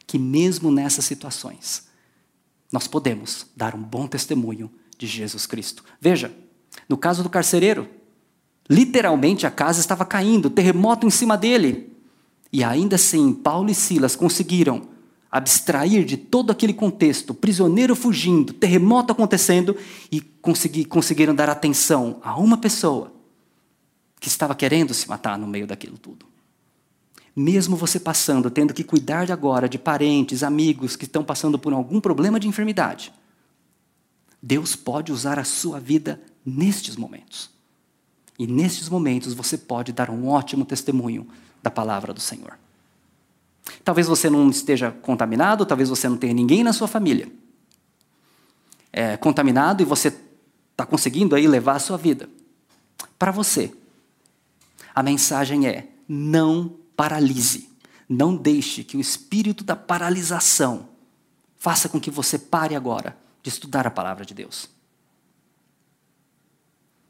que 0.07 0.19
mesmo 0.19 0.71
nessas 0.71 1.05
situações, 1.05 1.89
nós 2.71 2.87
podemos 2.87 3.47
dar 3.57 3.75
um 3.75 3.83
bom 3.83 4.07
testemunho 4.07 4.71
de 4.97 5.07
Jesus 5.07 5.45
Cristo. 5.45 5.85
Veja, 6.01 6.33
no 6.89 6.97
caso 6.97 7.23
do 7.23 7.31
carcereiro, 7.31 7.89
literalmente 8.71 9.47
a 9.47 9.51
casa 9.51 9.81
estava 9.81 10.05
caindo, 10.05 10.51
terremoto 10.51 11.07
em 11.07 11.11
cima 11.11 11.37
dele. 11.37 11.98
E 12.53 12.65
ainda 12.65 12.97
assim, 12.97 13.33
Paulo 13.33 13.71
e 13.71 13.75
Silas 13.75 14.17
conseguiram 14.17 14.89
abstrair 15.31 16.05
de 16.05 16.17
todo 16.17 16.51
aquele 16.51 16.73
contexto, 16.73 17.35
prisioneiro 17.35 17.95
fugindo, 17.95 18.53
terremoto 18.53 19.13
acontecendo, 19.13 19.77
e 20.11 20.21
conseguir, 20.21 20.87
conseguiram 20.87 21.35
dar 21.35 21.51
atenção 21.51 22.19
a 22.23 22.39
uma 22.39 22.57
pessoa 22.57 23.13
que 24.19 24.29
estava 24.29 24.55
querendo 24.55 24.95
se 24.95 25.09
matar 25.09 25.39
no 25.39 25.47
meio 25.47 25.67
daquilo 25.67 25.99
tudo. 25.99 26.27
Mesmo 27.37 27.77
você 27.77 28.01
passando, 28.01 28.51
tendo 28.51 28.75
que 28.75 28.83
cuidar 28.83 29.27
de 29.27 29.33
agora 29.33 29.69
de 29.69 29.79
parentes, 29.79 30.43
amigos 30.43 30.97
que 30.97 31.05
estão 31.05 31.23
passando 31.23 31.59
por 31.59 31.73
algum 31.73 32.01
problema 32.01 32.41
de 32.41 32.49
enfermidade, 32.49 33.13
Deus 34.43 34.75
pode 34.75 35.13
usar 35.13 35.39
a 35.39 35.45
sua 35.45 35.79
vida 35.79 36.21
nestes 36.45 36.97
momentos. 36.97 37.51
E 38.39 38.47
nestes 38.47 38.89
momentos 38.89 39.35
você 39.35 39.59
pode 39.59 39.93
dar 39.93 40.11
um 40.11 40.29
ótimo 40.29 40.65
testemunho 40.65 41.29
da 41.63 41.71
palavra 41.71 42.13
do 42.13 42.21
Senhor. 42.21 42.59
Talvez 43.85 44.07
você 44.07 44.31
não 44.31 44.49
esteja 44.49 44.91
contaminado, 44.91 45.67
talvez 45.67 45.89
você 45.89 46.09
não 46.09 46.17
tenha 46.17 46.35
ninguém 46.35 46.63
na 46.63 46.73
sua 46.73 46.89
família 46.89 47.29
é, 48.93 49.17
contaminado 49.17 49.83
e 49.83 49.87
você 49.87 50.09
está 50.73 50.85
conseguindo 50.87 51.35
aí 51.35 51.47
levar 51.47 51.77
a 51.77 51.79
sua 51.79 51.97
vida. 51.97 52.29
Para 53.19 53.31
você, 53.31 53.73
a 54.95 55.03
mensagem 55.03 55.67
é: 55.69 55.89
não 56.09 56.77
paralise. 56.97 57.69
Não 58.09 58.35
deixe 58.35 58.83
que 58.83 58.97
o 58.97 59.01
espírito 59.01 59.63
da 59.63 59.77
paralisação 59.77 60.89
faça 61.59 61.89
com 61.89 62.01
que 62.01 62.11
você 62.11 62.39
pare 62.39 62.75
agora 62.75 63.17
de 63.43 63.51
estudar 63.51 63.87
a 63.87 63.91
palavra 63.91 64.25
de 64.25 64.33
Deus. 64.33 64.69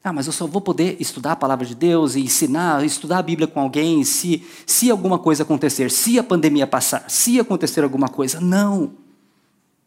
Ah, 0.03 0.13
mas 0.13 0.27
eu 0.27 0.33
só 0.33 0.47
vou 0.47 0.61
poder 0.61 0.97
estudar 1.01 1.33
a 1.33 1.37
palavra 1.37 1.67
de 1.67 1.75
Deus 1.75 2.15
e 2.15 2.21
ensinar, 2.21 2.85
estudar 2.85 3.19
a 3.19 3.23
Bíblia 3.23 3.49
com 3.49 3.61
alguém 3.61 4.05
se, 4.05 4.47
se 4.65 4.91
alguma 4.91 5.19
coisa 5.19 5.43
acontecer, 5.43 5.91
se 5.91 6.19
a 6.19 6.23
pandemia 6.23 6.67
passar, 6.67 7.11
se 7.11 7.39
acontecer 7.41 7.83
alguma 7.83 8.09
coisa. 8.09 8.41
Não. 8.41 8.93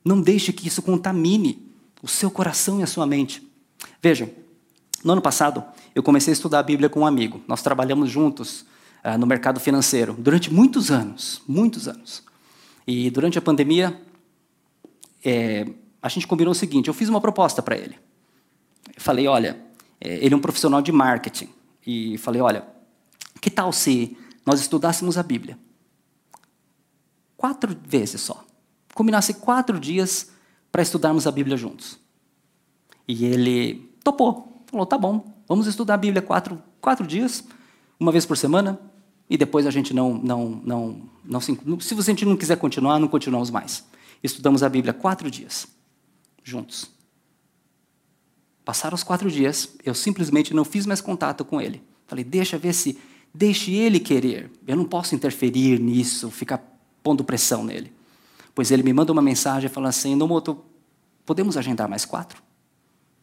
Não 0.04 0.19
deixe 0.19 0.52
que 0.52 0.67
isso 0.67 0.82
contamine 0.82 1.71
o 2.02 2.08
seu 2.08 2.30
coração 2.30 2.80
e 2.80 2.84
a 2.84 2.88
sua 2.88 3.06
mente. 3.06 3.47
Vejam, 4.02 4.30
no 5.04 5.13
ano 5.13 5.21
passado, 5.21 5.63
eu 5.95 6.04
comecei 6.04 6.32
a 6.32 6.36
estudar 6.36 6.60
a 6.60 6.63
Bíblia 6.63 6.89
com 6.89 7.02
um 7.02 7.06
amigo. 7.06 7.41
Nós 7.47 7.62
trabalhamos 7.62 8.10
juntos 8.10 8.65
uh, 9.04 9.17
no 9.17 9.26
mercado 9.26 9.60
financeiro 9.60 10.15
durante 10.17 10.54
muitos 10.54 10.91
anos, 10.91 11.41
muitos 11.47 11.88
anos. 11.88 12.24
E 12.86 13.10
durante 13.10 13.38
a 13.38 13.41
pandemia, 13.41 14.00
é, 15.24 15.67
a 16.02 16.10
gente 16.10 16.28
combinou 16.28 16.52
o 16.52 16.56
seguinte: 16.56 16.88
eu 16.88 16.93
fiz 16.93 17.10
uma 17.10 17.21
proposta 17.21 17.62
para 17.62 17.78
ele. 17.78 17.97
Eu 18.95 19.02
falei, 19.02 19.28
olha, 19.28 19.60
ele 20.01 20.33
é 20.33 20.37
um 20.37 20.41
profissional 20.41 20.81
de 20.81 20.91
marketing 20.91 21.49
e 21.85 22.17
falei, 22.17 22.41
olha, 22.41 22.65
que 23.39 23.49
tal 23.49 23.71
se 23.71 24.17
nós 24.45 24.59
estudássemos 24.59 25.17
a 25.17 25.23
Bíblia 25.23 25.57
quatro 27.37 27.75
vezes 27.83 28.21
só, 28.21 28.45
combinasse 28.93 29.33
quatro 29.33 29.79
dias 29.79 30.31
para 30.71 30.81
estudarmos 30.81 31.25
a 31.25 31.31
Bíblia 31.31 31.57
juntos. 31.57 31.99
E 33.07 33.25
ele 33.25 33.91
topou, 34.03 34.63
falou, 34.67 34.85
tá 34.85 34.97
bom, 34.97 35.25
vamos 35.47 35.65
estudar 35.65 35.95
a 35.95 35.97
Bíblia 35.97 36.21
quatro, 36.21 36.61
quatro 36.79 37.05
dias, 37.05 37.43
uma 37.99 38.11
vez 38.11 38.25
por 38.25 38.37
semana, 38.37 38.79
e 39.29 39.37
depois 39.37 39.65
a 39.65 39.71
gente 39.71 39.93
não, 39.93 40.13
não, 40.13 40.61
não, 40.63 41.09
não 41.23 41.39
se, 41.39 41.57
se 41.79 42.01
gente 42.01 42.25
não 42.25 42.37
quiser 42.37 42.57
continuar, 42.57 42.99
não 42.99 43.07
continuamos 43.07 43.49
mais. 43.49 43.85
Estudamos 44.21 44.61
a 44.61 44.69
Bíblia 44.69 44.93
quatro 44.93 45.31
dias, 45.31 45.67
juntos. 46.43 46.91
Passaram 48.63 48.95
os 48.95 49.04
quatro 49.04 49.30
dias, 49.30 49.69
eu 49.84 49.93
simplesmente 49.95 50.54
não 50.54 50.63
fiz 50.63 50.86
mais 50.86 51.02
contato 51.02 51.43
com 51.43 51.60
ele. 51.60 51.82
Falei, 52.06 52.24
deixa 52.24 52.58
ver 52.58 52.74
se, 52.74 52.97
deixe 53.34 53.74
ele 53.74 54.00
querer. 54.00 54.52
Eu 54.67 54.76
não 54.76 54.86
posso 54.86 55.15
interferir 55.15 55.80
nisso, 55.80 56.30
ficar 56.30 56.62
pondo 57.02 57.24
pressão 57.24 57.63
nele. 57.63 57.91
Pois 58.54 58.69
ele 58.69 58.84
me 58.84 58.93
manda 58.93 59.12
uma 59.12 59.21
mensagem 59.21 59.69
falando 59.69 59.89
assim, 59.89 60.15
Nomoto, 60.15 60.63
podemos 61.26 61.58
agendar 61.58 61.89
mais 61.89 62.06
quatro? 62.06 62.41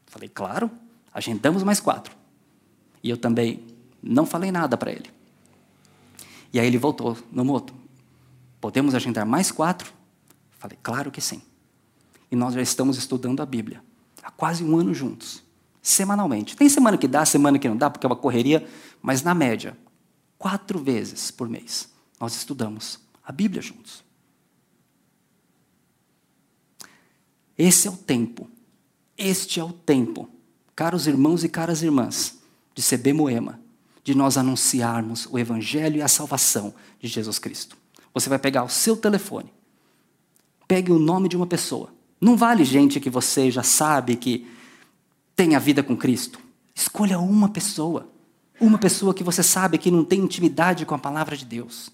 Falei, 0.07 0.29
claro, 0.29 0.70
agendamos 1.14 1.62
mais 1.62 1.79
quatro. 1.79 2.16
E 3.03 3.11
eu 3.11 3.16
também 3.16 3.62
não 4.03 4.27
falei 4.27 4.51
nada 4.51 4.77
para 4.77 4.90
ele. 4.90 5.11
E 6.53 6.59
aí 6.59 6.66
ele 6.66 6.79
voltou, 6.79 7.16
Nomoto, 7.31 7.74
podemos 8.61 8.94
agendar 8.94 9.24
mais 9.24 9.53
quatro? 9.53 9.92
Falei, 10.59 10.79
claro 10.83 11.11
que 11.12 11.20
sim. 11.20 11.42
E 12.31 12.35
nós 12.35 12.55
já 12.55 12.62
estamos 12.62 12.96
estudando 12.96 13.40
a 13.40 13.46
Bíblia 13.46 13.88
há 14.28 14.30
quase 14.30 14.62
um 14.62 14.76
ano 14.76 14.92
juntos, 14.92 15.42
semanalmente. 15.80 16.54
Tem 16.54 16.68
semana 16.68 16.98
que 16.98 17.08
dá, 17.08 17.24
semana 17.24 17.58
que 17.58 17.66
não 17.66 17.76
dá, 17.76 17.88
porque 17.88 18.06
é 18.06 18.08
uma 18.08 18.14
correria, 18.14 18.68
mas 19.00 19.22
na 19.22 19.34
média, 19.34 19.76
quatro 20.36 20.78
vezes 20.78 21.30
por 21.30 21.48
mês, 21.48 21.88
nós 22.20 22.36
estudamos 22.36 23.00
a 23.24 23.32
Bíblia 23.32 23.62
juntos. 23.62 24.04
Esse 27.56 27.88
é 27.88 27.90
o 27.90 27.96
tempo, 27.96 28.48
este 29.16 29.60
é 29.60 29.64
o 29.64 29.72
tempo, 29.72 30.28
caros 30.76 31.06
irmãos 31.06 31.42
e 31.42 31.48
caras 31.48 31.82
irmãs, 31.82 32.38
de 32.74 32.82
CB 32.82 33.14
Moema, 33.14 33.58
de 34.04 34.14
nós 34.14 34.36
anunciarmos 34.36 35.26
o 35.30 35.38
Evangelho 35.38 35.96
e 35.96 36.02
a 36.02 36.08
salvação 36.08 36.74
de 37.00 37.08
Jesus 37.08 37.38
Cristo. 37.38 37.76
Você 38.12 38.28
vai 38.28 38.38
pegar 38.38 38.62
o 38.62 38.68
seu 38.68 38.94
telefone, 38.94 39.50
pegue 40.68 40.92
o 40.92 40.98
nome 40.98 41.30
de 41.30 41.36
uma 41.36 41.46
pessoa. 41.46 41.97
Não 42.20 42.37
vale 42.37 42.64
gente 42.64 43.00
que 43.00 43.11
você 43.11 43.50
já 43.50 43.62
sabe 43.62 44.16
que 44.16 44.46
tem 45.37 45.54
a 45.54 45.59
vida 45.59 45.83
com 45.83 45.96
Cristo. 45.96 46.40
Escolha 46.74 47.18
uma 47.18 47.48
pessoa. 47.48 48.09
Uma 48.61 48.78
pessoa 48.78 49.14
que 49.14 49.22
você 49.22 49.42
sabe 49.42 49.78
que 49.78 49.90
não 49.90 50.04
tem 50.04 50.20
intimidade 50.20 50.85
com 50.85 50.94
a 50.94 50.98
palavra 50.98 51.37
de 51.37 51.44
Deus. 51.44 51.90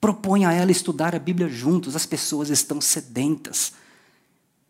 Proponha 0.00 0.50
a 0.50 0.52
ela 0.52 0.70
estudar 0.70 1.14
a 1.14 1.18
Bíblia 1.18 1.48
juntos. 1.48 1.96
As 1.96 2.04
pessoas 2.04 2.50
estão 2.50 2.80
sedentas. 2.80 3.72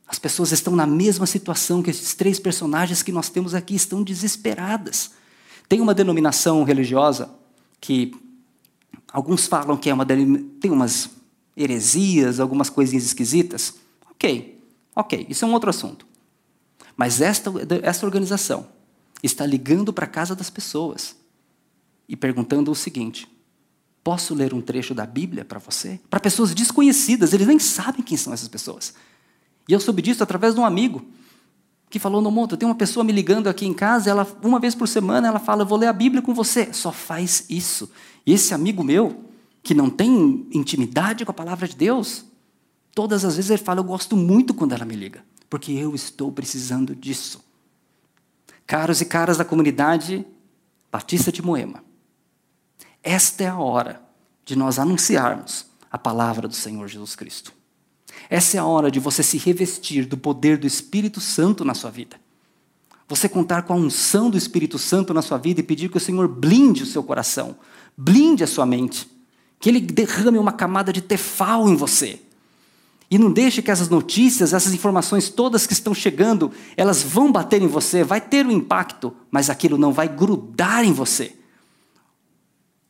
As 0.07 0.19
pessoas 0.19 0.53
estão 0.53 0.77
na 0.77 0.87
mesma 0.87 1.27
situação 1.27 1.83
que 1.83 1.91
esses 1.91 2.15
três 2.15 2.39
personagens 2.39 3.03
que 3.03 3.11
nós 3.11 3.29
temos 3.29 3.55
aqui, 3.55 3.75
estão 3.75 4.03
desesperadas. 4.03 5.11
Tem 5.69 5.81
uma 5.81 5.95
denominação 5.95 6.63
religiosa 6.63 7.31
que 7.81 8.15
alguns 9.13 9.47
falam 9.47 9.77
que 9.77 9.91
é 9.91 9.95
uma 9.95 10.07
tem 10.07 10.71
umas 10.71 11.11
heresias, 11.57 12.39
algumas 12.39 12.71
coisinhas 12.71 13.05
esquisitas. 13.05 13.75
Ok, 14.11 14.54
ok, 14.95 15.27
isso 15.29 15.45
é 15.45 15.49
um 15.49 15.53
outro 15.53 15.71
assunto. 15.71 16.07
Mas 16.97 17.21
esta, 17.21 17.51
esta 17.83 18.07
organização 18.07 18.67
está 19.23 19.45
ligando 19.45 19.93
para 19.93 20.05
a 20.05 20.09
casa 20.09 20.35
das 20.35 20.51
pessoas 20.51 21.17
e 22.09 22.17
perguntando 22.17 22.71
o 22.71 22.75
seguinte: 22.75 23.29
posso 24.03 24.35
ler 24.35 24.53
um 24.53 24.61
trecho 24.61 24.95
da 24.95 25.07
Bíblia 25.07 25.45
para 25.45 25.59
você? 25.59 26.01
Para 26.09 26.21
pessoas 26.21 26.55
desconhecidas, 26.55 27.33
eles 27.33 27.47
nem 27.47 27.59
sabem 27.59 28.03
quem 28.03 28.17
são 28.17 28.33
essas 28.33 28.49
pessoas. 28.49 28.95
E 29.69 29.73
eu 29.73 29.81
soube 29.81 30.03
disso 30.03 30.23
através 30.23 30.55
de 30.55 30.61
um 30.61 30.65
amigo 30.65 31.05
que 31.89 31.99
falou 31.99 32.21
no 32.21 32.31
monte, 32.31 32.57
tem 32.57 32.69
uma 32.69 32.75
pessoa 32.75 33.05
me 33.05 33.13
ligando 33.13 33.47
aqui 33.47 33.67
em 33.67 33.73
casa, 33.73 34.11
ela 34.11 34.27
uma 34.43 34.59
vez 34.59 34.75
por 34.75 34.89
semana 34.89 35.29
ela 35.29 35.39
fala, 35.39 35.63
eu 35.63 35.67
vou 35.67 35.79
ler 35.79 35.87
a 35.87 35.93
Bíblia 35.93 36.21
com 36.21 36.35
você. 36.35 36.73
Só 36.73 36.91
faz 36.91 37.47
isso. 37.49 37.91
E 38.27 38.33
esse 38.33 38.53
amigo 38.53 38.83
meu, 38.83 39.25
que 39.63 39.75
não 39.75 39.89
tem 39.89 40.47
intimidade 40.53 41.25
com 41.25 41.31
a 41.31 41.35
palavra 41.35 41.69
de 41.69 41.77
Deus, 41.77 42.25
todas 42.95 43.25
as 43.25 43.37
vezes 43.37 43.51
ele 43.51 43.63
fala, 43.63 43.81
eu 43.81 43.85
gosto 43.85 44.17
muito 44.17 44.55
quando 44.55 44.73
ela 44.73 44.85
me 44.85 44.95
liga, 44.95 45.25
porque 45.51 45.73
eu 45.73 45.95
estou 45.95 46.31
precisando 46.31 46.95
disso. 46.95 47.43
Caros 48.67 49.01
e 49.01 49.05
caras 49.05 49.37
da 49.37 49.45
comunidade 49.45 50.25
Batista 50.91 51.33
de 51.33 51.43
Moema, 51.43 51.83
esta 53.03 53.45
é 53.45 53.49
a 53.49 53.59
hora 53.59 54.01
de 54.45 54.57
nós 54.57 54.79
anunciarmos 54.79 55.67
a 55.91 55.99
palavra 55.99 56.47
do 56.49 56.55
Senhor 56.55 56.87
Jesus 56.89 57.15
Cristo. 57.15 57.53
Essa 58.31 58.57
é 58.57 58.61
a 58.61 58.65
hora 58.65 58.91
de 58.91 59.01
você 59.01 59.23
se 59.23 59.37
revestir 59.37 60.07
do 60.07 60.17
poder 60.17 60.57
do 60.57 60.67
Espírito 60.67 61.21
Santo 61.21 61.65
na 61.65 61.75
sua 61.75 61.91
vida. 61.91 62.19
Você 63.09 63.29
contar 63.29 63.63
com 63.63 63.73
a 63.75 63.77
unção 63.77 64.31
do 64.31 64.39
Espírito 64.39 64.79
Santo 64.79 65.13
na 65.13 65.21
sua 65.21 65.37
vida 65.37 65.61
e 65.61 65.65
pedir 65.65 65.91
que 65.91 65.97
o 65.97 66.01
Senhor 66.01 66.27
blinde 66.27 66.83
o 66.83 66.87
seu 66.87 67.03
coração, 67.03 67.57
blinde 67.97 68.43
a 68.43 68.47
sua 68.47 68.65
mente, 68.65 69.09
que 69.61 69.69
Ele 69.69 69.81
derrame 69.81 70.39
uma 70.39 70.53
camada 70.53 70.93
de 70.93 71.03
tefal 71.03 71.69
em 71.69 71.77
você. 71.77 72.21
E 73.15 73.19
não 73.19 73.31
deixe 73.31 73.63
que 73.63 73.71
essas 73.71 73.89
notícias, 73.89 74.53
essas 74.53 74.75
informações 74.75 75.29
todas 75.29 75.69
que 75.69 75.73
estão 75.73 75.95
chegando, 75.95 76.51
elas 76.77 77.01
vão 77.01 77.31
bater 77.31 77.63
em 77.63 77.69
você, 77.69 78.03
vai 78.03 78.21
ter 78.21 78.45
um 78.45 78.51
impacto, 78.51 79.15
mas 79.31 79.49
aquilo 79.49 79.79
não 79.79 79.93
vai 79.93 80.09
grudar 80.09 80.85
em 80.85 80.93
você. 80.93 81.33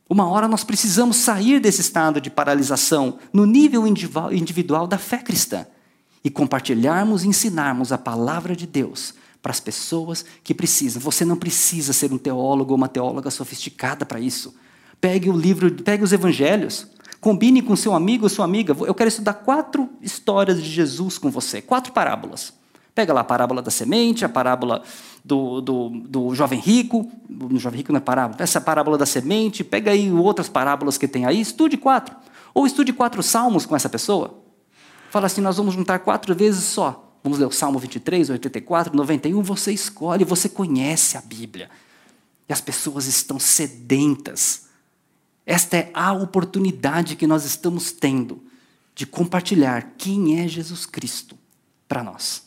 Uma 0.09 0.27
hora 0.27 0.47
nós 0.47 0.63
precisamos 0.63 1.17
sair 1.17 1.59
desse 1.59 1.81
estado 1.81 2.19
de 2.19 2.31
paralisação 2.31 3.19
no 3.31 3.45
nível 3.45 3.85
individual 3.85 4.87
da 4.87 4.97
fé 4.97 5.19
cristã 5.19 5.67
e 6.23 6.31
compartilharmos 6.31 7.23
e 7.23 7.27
ensinarmos 7.27 7.91
a 7.91 7.97
palavra 7.99 8.55
de 8.55 8.65
Deus 8.65 9.13
para 9.43 9.51
as 9.51 9.59
pessoas 9.59 10.25
que 10.43 10.55
precisam. 10.55 10.99
Você 11.03 11.23
não 11.23 11.37
precisa 11.37 11.93
ser 11.93 12.11
um 12.11 12.17
teólogo 12.17 12.71
ou 12.71 12.77
uma 12.77 12.89
teóloga 12.89 13.29
sofisticada 13.29 14.07
para 14.07 14.19
isso. 14.19 14.55
Pegue 14.99 15.29
o 15.29 15.37
livro, 15.37 15.71
pegue 15.83 16.03
os 16.03 16.11
evangelhos, 16.11 16.87
combine 17.25 17.59
com 17.63 17.75
seu 17.75 17.95
amigo 17.95 18.25
ou 18.25 18.29
sua 18.29 18.45
amiga. 18.45 18.75
Eu 18.85 18.93
quero 18.93 19.07
estudar 19.07 19.33
quatro 19.33 19.89
histórias 19.99 20.61
de 20.61 20.69
Jesus 20.69 21.17
com 21.17 21.31
você, 21.31 21.59
quatro 21.59 21.91
parábolas. 21.91 22.53
Pega 22.93 23.11
lá 23.11 23.21
a 23.21 23.23
parábola 23.23 23.63
da 23.63 23.71
semente, 23.71 24.23
a 24.23 24.29
parábola 24.29 24.83
do, 25.23 25.59
do, 25.59 25.89
do 25.89 26.35
jovem 26.35 26.59
rico, 26.59 27.11
o 27.27 27.57
jovem 27.57 27.79
rico 27.79 27.91
não 27.91 27.97
é 27.97 28.01
parábola, 28.01 28.43
essa 28.43 28.61
parábola 28.61 28.95
da 28.95 29.07
semente, 29.07 29.63
pega 29.63 29.89
aí 29.89 30.11
outras 30.11 30.47
parábolas 30.47 30.99
que 30.99 31.07
tem 31.07 31.25
aí, 31.25 31.41
estude 31.41 31.77
quatro. 31.77 32.15
Ou 32.53 32.67
estude 32.67 32.93
quatro 32.93 33.23
salmos 33.23 33.65
com 33.65 33.75
essa 33.75 33.89
pessoa. 33.89 34.43
Fala 35.09 35.25
assim, 35.25 35.41
nós 35.41 35.57
vamos 35.57 35.73
juntar 35.73 35.97
quatro 35.97 36.35
vezes 36.35 36.63
só. 36.63 37.11
Vamos 37.23 37.39
ler 37.39 37.47
o 37.47 37.51
Salmo 37.51 37.79
23, 37.79 38.29
84, 38.29 38.95
91, 38.95 39.41
você 39.41 39.71
escolhe, 39.71 40.23
você 40.23 40.47
conhece 40.47 41.17
a 41.17 41.21
Bíblia. 41.21 41.71
E 42.47 42.53
as 42.53 42.61
pessoas 42.61 43.07
estão 43.07 43.39
sedentas. 43.39 44.64
Esta 45.45 45.77
é 45.77 45.91
a 45.93 46.11
oportunidade 46.11 47.15
que 47.15 47.27
nós 47.27 47.45
estamos 47.45 47.91
tendo 47.91 48.41
de 48.95 49.05
compartilhar 49.05 49.93
quem 49.97 50.39
é 50.39 50.47
Jesus 50.47 50.85
Cristo 50.85 51.37
para 51.87 52.03
nós. 52.03 52.43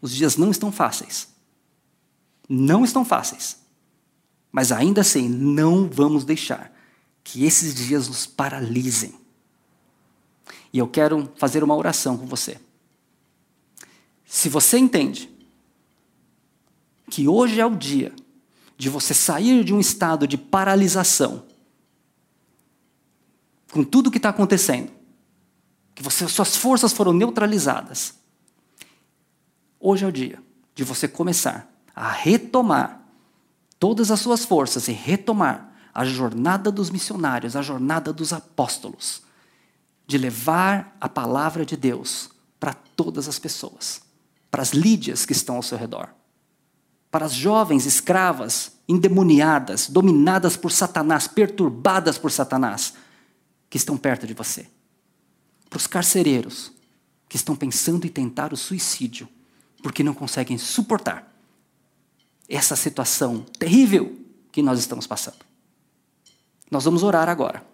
Os 0.00 0.14
dias 0.14 0.36
não 0.36 0.50
estão 0.50 0.72
fáceis. 0.72 1.28
Não 2.48 2.84
estão 2.84 3.04
fáceis. 3.04 3.58
Mas 4.52 4.72
ainda 4.72 5.00
assim, 5.00 5.28
não 5.28 5.88
vamos 5.88 6.24
deixar 6.24 6.72
que 7.22 7.44
esses 7.44 7.74
dias 7.74 8.08
nos 8.08 8.24
paralisem. 8.24 9.14
E 10.72 10.78
eu 10.78 10.86
quero 10.86 11.30
fazer 11.36 11.64
uma 11.64 11.74
oração 11.74 12.16
com 12.16 12.26
você. 12.26 12.58
Se 14.24 14.48
você 14.48 14.78
entende 14.78 15.28
que 17.10 17.28
hoje 17.28 17.60
é 17.60 17.66
o 17.66 17.74
dia 17.74 18.12
de 18.76 18.88
você 18.88 19.12
sair 19.12 19.64
de 19.64 19.74
um 19.74 19.80
estado 19.80 20.26
de 20.26 20.36
paralisação, 20.36 21.44
com 23.76 23.84
tudo 23.84 24.10
que 24.10 24.16
está 24.16 24.30
acontecendo, 24.30 24.90
que 25.94 26.02
você, 26.02 26.26
suas 26.26 26.56
forças 26.56 26.92
foram 26.92 27.12
neutralizadas, 27.12 28.14
Hoje 29.78 30.04
é 30.04 30.08
o 30.08 30.12
dia 30.12 30.42
de 30.74 30.82
você 30.82 31.06
começar 31.06 31.70
a 31.94 32.10
retomar 32.10 33.02
todas 33.78 34.10
as 34.10 34.18
suas 34.18 34.44
forças 34.44 34.88
e 34.88 34.92
retomar 34.92 35.72
a 35.94 36.04
jornada 36.04 36.72
dos 36.72 36.90
missionários, 36.90 37.54
a 37.54 37.62
jornada 37.62 38.12
dos 38.12 38.32
apóstolos, 38.32 39.22
de 40.06 40.18
levar 40.18 40.96
a 41.00 41.08
palavra 41.08 41.64
de 41.64 41.76
Deus 41.76 42.30
para 42.58 42.74
todas 42.74 43.28
as 43.28 43.38
pessoas, 43.38 44.00
para 44.50 44.62
as 44.62 44.70
lídias 44.70 45.24
que 45.24 45.32
estão 45.32 45.56
ao 45.56 45.62
seu 45.62 45.78
redor, 45.78 46.08
para 47.10 47.26
as 47.26 47.32
jovens 47.32 47.86
escravas, 47.86 48.72
endemoniadas, 48.88 49.88
dominadas 49.88 50.56
por 50.56 50.72
Satanás, 50.72 51.28
perturbadas 51.28 52.18
por 52.18 52.32
Satanás, 52.32 52.94
que 53.68 53.76
estão 53.76 53.96
perto 53.96 54.26
de 54.26 54.34
você, 54.34 54.66
para 55.68 55.76
os 55.76 55.86
carcereiros 55.86 56.72
que 57.28 57.36
estão 57.36 57.56
pensando 57.56 58.06
em 58.06 58.10
tentar 58.10 58.52
o 58.52 58.56
suicídio, 58.56 59.28
porque 59.82 60.02
não 60.02 60.14
conseguem 60.14 60.56
suportar 60.58 61.32
essa 62.48 62.76
situação 62.76 63.40
terrível 63.58 64.16
que 64.52 64.62
nós 64.62 64.78
estamos 64.78 65.06
passando. 65.06 65.44
Nós 66.70 66.84
vamos 66.84 67.02
orar 67.02 67.28
agora. 67.28 67.64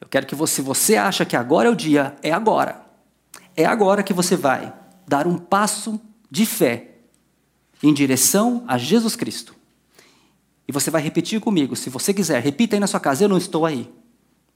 Eu 0.00 0.06
quero 0.08 0.26
que 0.26 0.34
você, 0.34 0.56
se 0.56 0.62
você 0.62 0.96
acha 0.96 1.24
que 1.24 1.36
agora 1.36 1.68
é 1.68 1.72
o 1.72 1.76
dia, 1.76 2.16
é 2.22 2.32
agora. 2.32 2.86
É 3.56 3.64
agora 3.64 4.02
que 4.02 4.12
você 4.12 4.36
vai 4.36 4.72
dar 5.06 5.26
um 5.26 5.36
passo 5.36 6.00
de 6.30 6.46
fé 6.46 6.94
em 7.82 7.92
direção 7.92 8.64
a 8.66 8.78
Jesus 8.78 9.16
Cristo. 9.16 9.57
E 10.68 10.72
você 10.72 10.90
vai 10.90 11.00
repetir 11.00 11.40
comigo, 11.40 11.74
se 11.74 11.88
você 11.88 12.12
quiser, 12.12 12.42
repita 12.42 12.76
aí 12.76 12.80
na 12.80 12.86
sua 12.86 13.00
casa, 13.00 13.24
eu 13.24 13.28
não 13.28 13.38
estou 13.38 13.64
aí. 13.64 13.90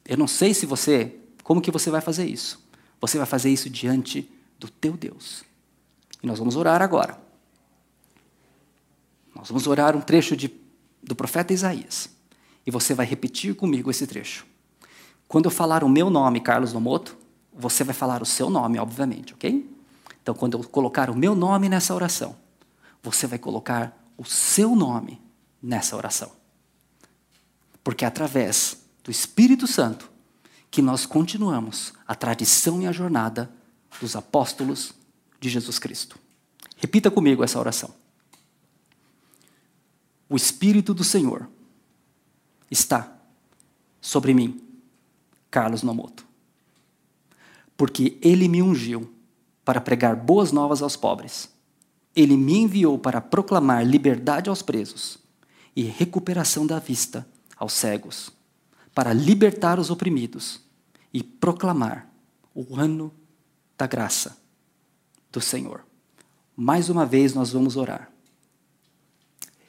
Eu 0.05 0.19
não 0.19 0.27
sei 0.27 0.53
se 0.53 0.67
você, 0.67 1.17
como 1.43 1.63
que 1.63 1.71
você 1.71 1.91
vai 1.91 2.03
fazer 2.03 2.27
isso? 2.27 2.63
Você 3.01 3.17
vai 3.17 3.27
fazer 3.27 3.49
isso 3.49 3.71
diante 3.71 4.31
do 4.59 4.69
teu 4.69 4.93
Deus. 4.93 5.43
E 6.23 6.27
nós 6.27 6.39
vamos 6.39 6.55
orar 6.55 6.83
agora. 6.83 7.19
Nós 9.35 9.49
vamos 9.49 9.67
orar 9.67 9.97
um 9.97 10.03
trecho 10.03 10.37
de, 10.37 10.53
do 11.03 11.15
profeta 11.15 11.55
Isaías. 11.55 12.11
E 12.67 12.71
você 12.71 12.93
vai 12.93 13.07
repetir 13.07 13.55
comigo 13.55 13.91
esse 13.91 14.07
trecho. 14.07 14.47
Quando 15.27 15.47
eu 15.47 15.51
falar 15.51 15.83
o 15.83 15.89
meu 15.89 16.11
nome, 16.11 16.41
Carlos 16.41 16.75
Nomoto, 16.75 17.17
você 17.55 17.83
vai 17.83 17.95
falar 17.95 18.21
o 18.21 18.27
seu 18.27 18.51
nome, 18.51 18.79
obviamente, 18.79 19.33
ok? 19.33 19.67
Então, 20.23 20.35
quando 20.35 20.59
eu 20.59 20.65
colocar 20.65 21.09
o 21.09 21.17
meu 21.17 21.35
nome 21.35 21.71
nessa 21.71 21.95
oração, 21.95 22.37
você 23.03 23.27
vai 23.27 23.39
colocar 23.39 23.99
o 24.19 24.27
seu 24.27 24.77
nome 24.77 25.22
nessa 25.63 25.97
oração. 25.97 26.33
Porque 27.85 28.05
é 28.05 28.09
através 28.09 28.83
do 29.05 29.11
Espírito 29.11 29.67
Santo 29.67 30.11
que 30.71 30.83
nós 30.83 31.07
continuamos 31.07 31.93
a 32.07 32.15
tradição 32.15 32.81
e 32.81 32.87
a 32.87 32.93
jornada 32.93 33.51
dos 34.01 34.17
apóstolos 34.17 34.93
de 35.39 35.49
Jesus 35.49 35.79
Cristo. 35.79 36.19
Repita 36.77 37.11
comigo 37.11 37.45
essa 37.45 37.59
oração. 37.59 37.95
O 40.29 40.37
Espírito 40.37 40.95
do 40.95 41.05
Senhor 41.05 41.49
está 42.71 43.13
sobre 44.01 44.33
mim, 44.33 44.63
Carlos 45.51 45.83
Nomoto, 45.83 46.27
porque 47.77 48.19
ele 48.23 48.49
me 48.49 48.63
ungiu 48.63 49.13
para 49.65 49.81
pregar 49.81 50.17
boas 50.17 50.51
novas 50.51 50.81
aos 50.81 50.97
pobres. 50.97 51.51
Ele 52.17 52.37
me 52.37 52.59
enviou 52.59 52.99
para 52.99 53.21
proclamar 53.21 53.87
liberdade 53.87 54.49
aos 54.49 54.63
presos 54.63 55.22
e 55.75 55.83
recuperação 55.83 56.67
da 56.67 56.79
vista 56.79 57.27
aos 57.57 57.73
cegos, 57.73 58.31
para 58.95 59.13
libertar 59.13 59.79
os 59.79 59.91
oprimidos 59.91 60.61
e 61.13 61.23
proclamar 61.23 62.11
o 62.55 62.77
ano 62.77 63.13
da 63.77 63.87
graça 63.87 64.37
do 65.31 65.41
Senhor. 65.41 65.85
Mais 66.55 66.91
uma 66.91 67.07
vez 67.07 67.35
nós 67.35 67.53
vamos 67.53 67.77
orar. 67.77 68.13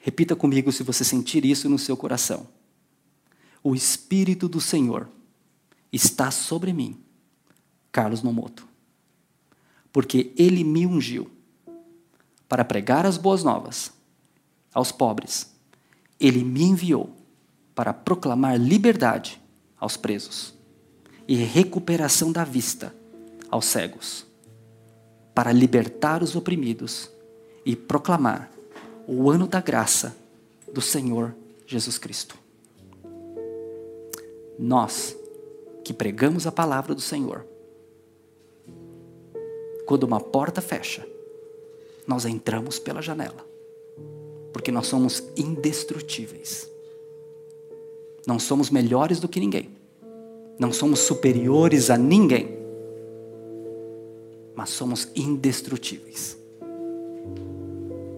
Repita 0.02 0.36
comigo 0.36 0.72
se 0.72 0.84
você 0.84 1.04
sentir 1.04 1.46
isso 1.46 1.70
no 1.70 1.80
seu 1.80 1.96
coração. 1.96 2.48
O 3.64 3.74
Espírito 3.74 4.50
do 4.50 4.60
Senhor 4.60 5.10
está 5.92 6.30
sobre 6.30 6.74
mim, 6.74 7.02
Carlos 7.90 8.22
Nomoto, 8.22 8.68
porque 9.94 10.34
ele 10.36 10.64
me 10.64 10.86
ungiu 10.86 11.32
para 12.50 12.66
pregar 12.66 13.06
as 13.06 13.18
boas 13.18 13.44
novas 13.44 13.94
aos 14.74 14.92
pobres. 14.92 15.53
Ele 16.20 16.44
me 16.44 16.64
enviou 16.64 17.10
para 17.76 17.94
proclamar 17.94 18.60
liberdade 18.60 19.42
aos 19.78 19.98
presos 19.98 20.54
e 21.28 21.36
recuperação 21.36 22.32
da 22.32 22.44
vista 22.44 22.94
aos 23.50 23.66
cegos, 23.66 24.26
para 25.34 25.52
libertar 25.52 26.24
os 26.24 26.36
oprimidos 26.36 27.10
e 27.66 27.76
proclamar 27.76 28.52
o 29.08 29.30
ano 29.30 29.48
da 29.48 29.62
graça 29.62 30.16
do 30.72 30.82
Senhor 30.82 31.36
Jesus 31.68 31.98
Cristo. 31.98 32.38
Nós 34.58 35.16
que 35.84 35.94
pregamos 35.94 36.48
a 36.48 36.52
palavra 36.52 36.96
do 36.96 37.02
Senhor, 37.02 37.46
quando 39.86 40.04
uma 40.04 40.20
porta 40.20 40.62
fecha, 40.62 41.06
nós 42.08 42.26
entramos 42.26 42.80
pela 42.80 43.02
janela, 43.02 43.46
porque 44.54 44.72
nós 44.72 44.86
somos 44.86 45.24
indestrutíveis. 45.36 46.70
Não 48.26 48.40
somos 48.40 48.70
melhores 48.70 49.20
do 49.20 49.28
que 49.28 49.40
ninguém. 49.40 49.72
Não 50.58 50.72
somos 50.72 51.00
superiores 51.00 51.90
a 51.90 51.98
ninguém. 51.98 52.58
Mas 54.56 54.70
somos 54.70 55.10
indestrutíveis. 55.16 56.38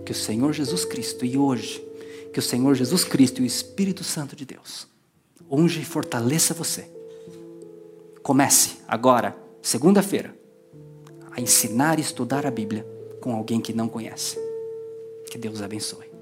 Que 0.06 0.12
o 0.12 0.16
Senhor 0.16 0.54
Jesus 0.54 0.86
Cristo, 0.86 1.26
e 1.26 1.38
hoje, 1.38 1.84
que 2.32 2.38
o 2.38 2.44
Senhor 2.44 2.76
Jesus 2.76 3.06
Cristo 3.06 3.40
e 3.40 3.46
o 3.46 3.48
Espírito 3.48 4.04
Santo 4.04 4.36
de 4.36 4.46
Deus 4.46 4.88
unja 5.50 5.80
e 5.80 5.86
fortaleça 5.86 6.54
você. 6.54 6.88
Comece 8.22 8.78
agora, 8.88 9.38
segunda-feira, 9.62 10.36
a 11.32 11.40
ensinar 11.40 11.98
e 11.98 12.02
estudar 12.02 12.46
a 12.46 12.52
Bíblia 12.52 12.86
com 13.22 13.34
alguém 13.34 13.62
que 13.62 13.74
não 13.74 13.88
conhece. 13.88 14.38
Que 15.30 15.38
Deus 15.38 15.62
abençoe. 15.62 16.15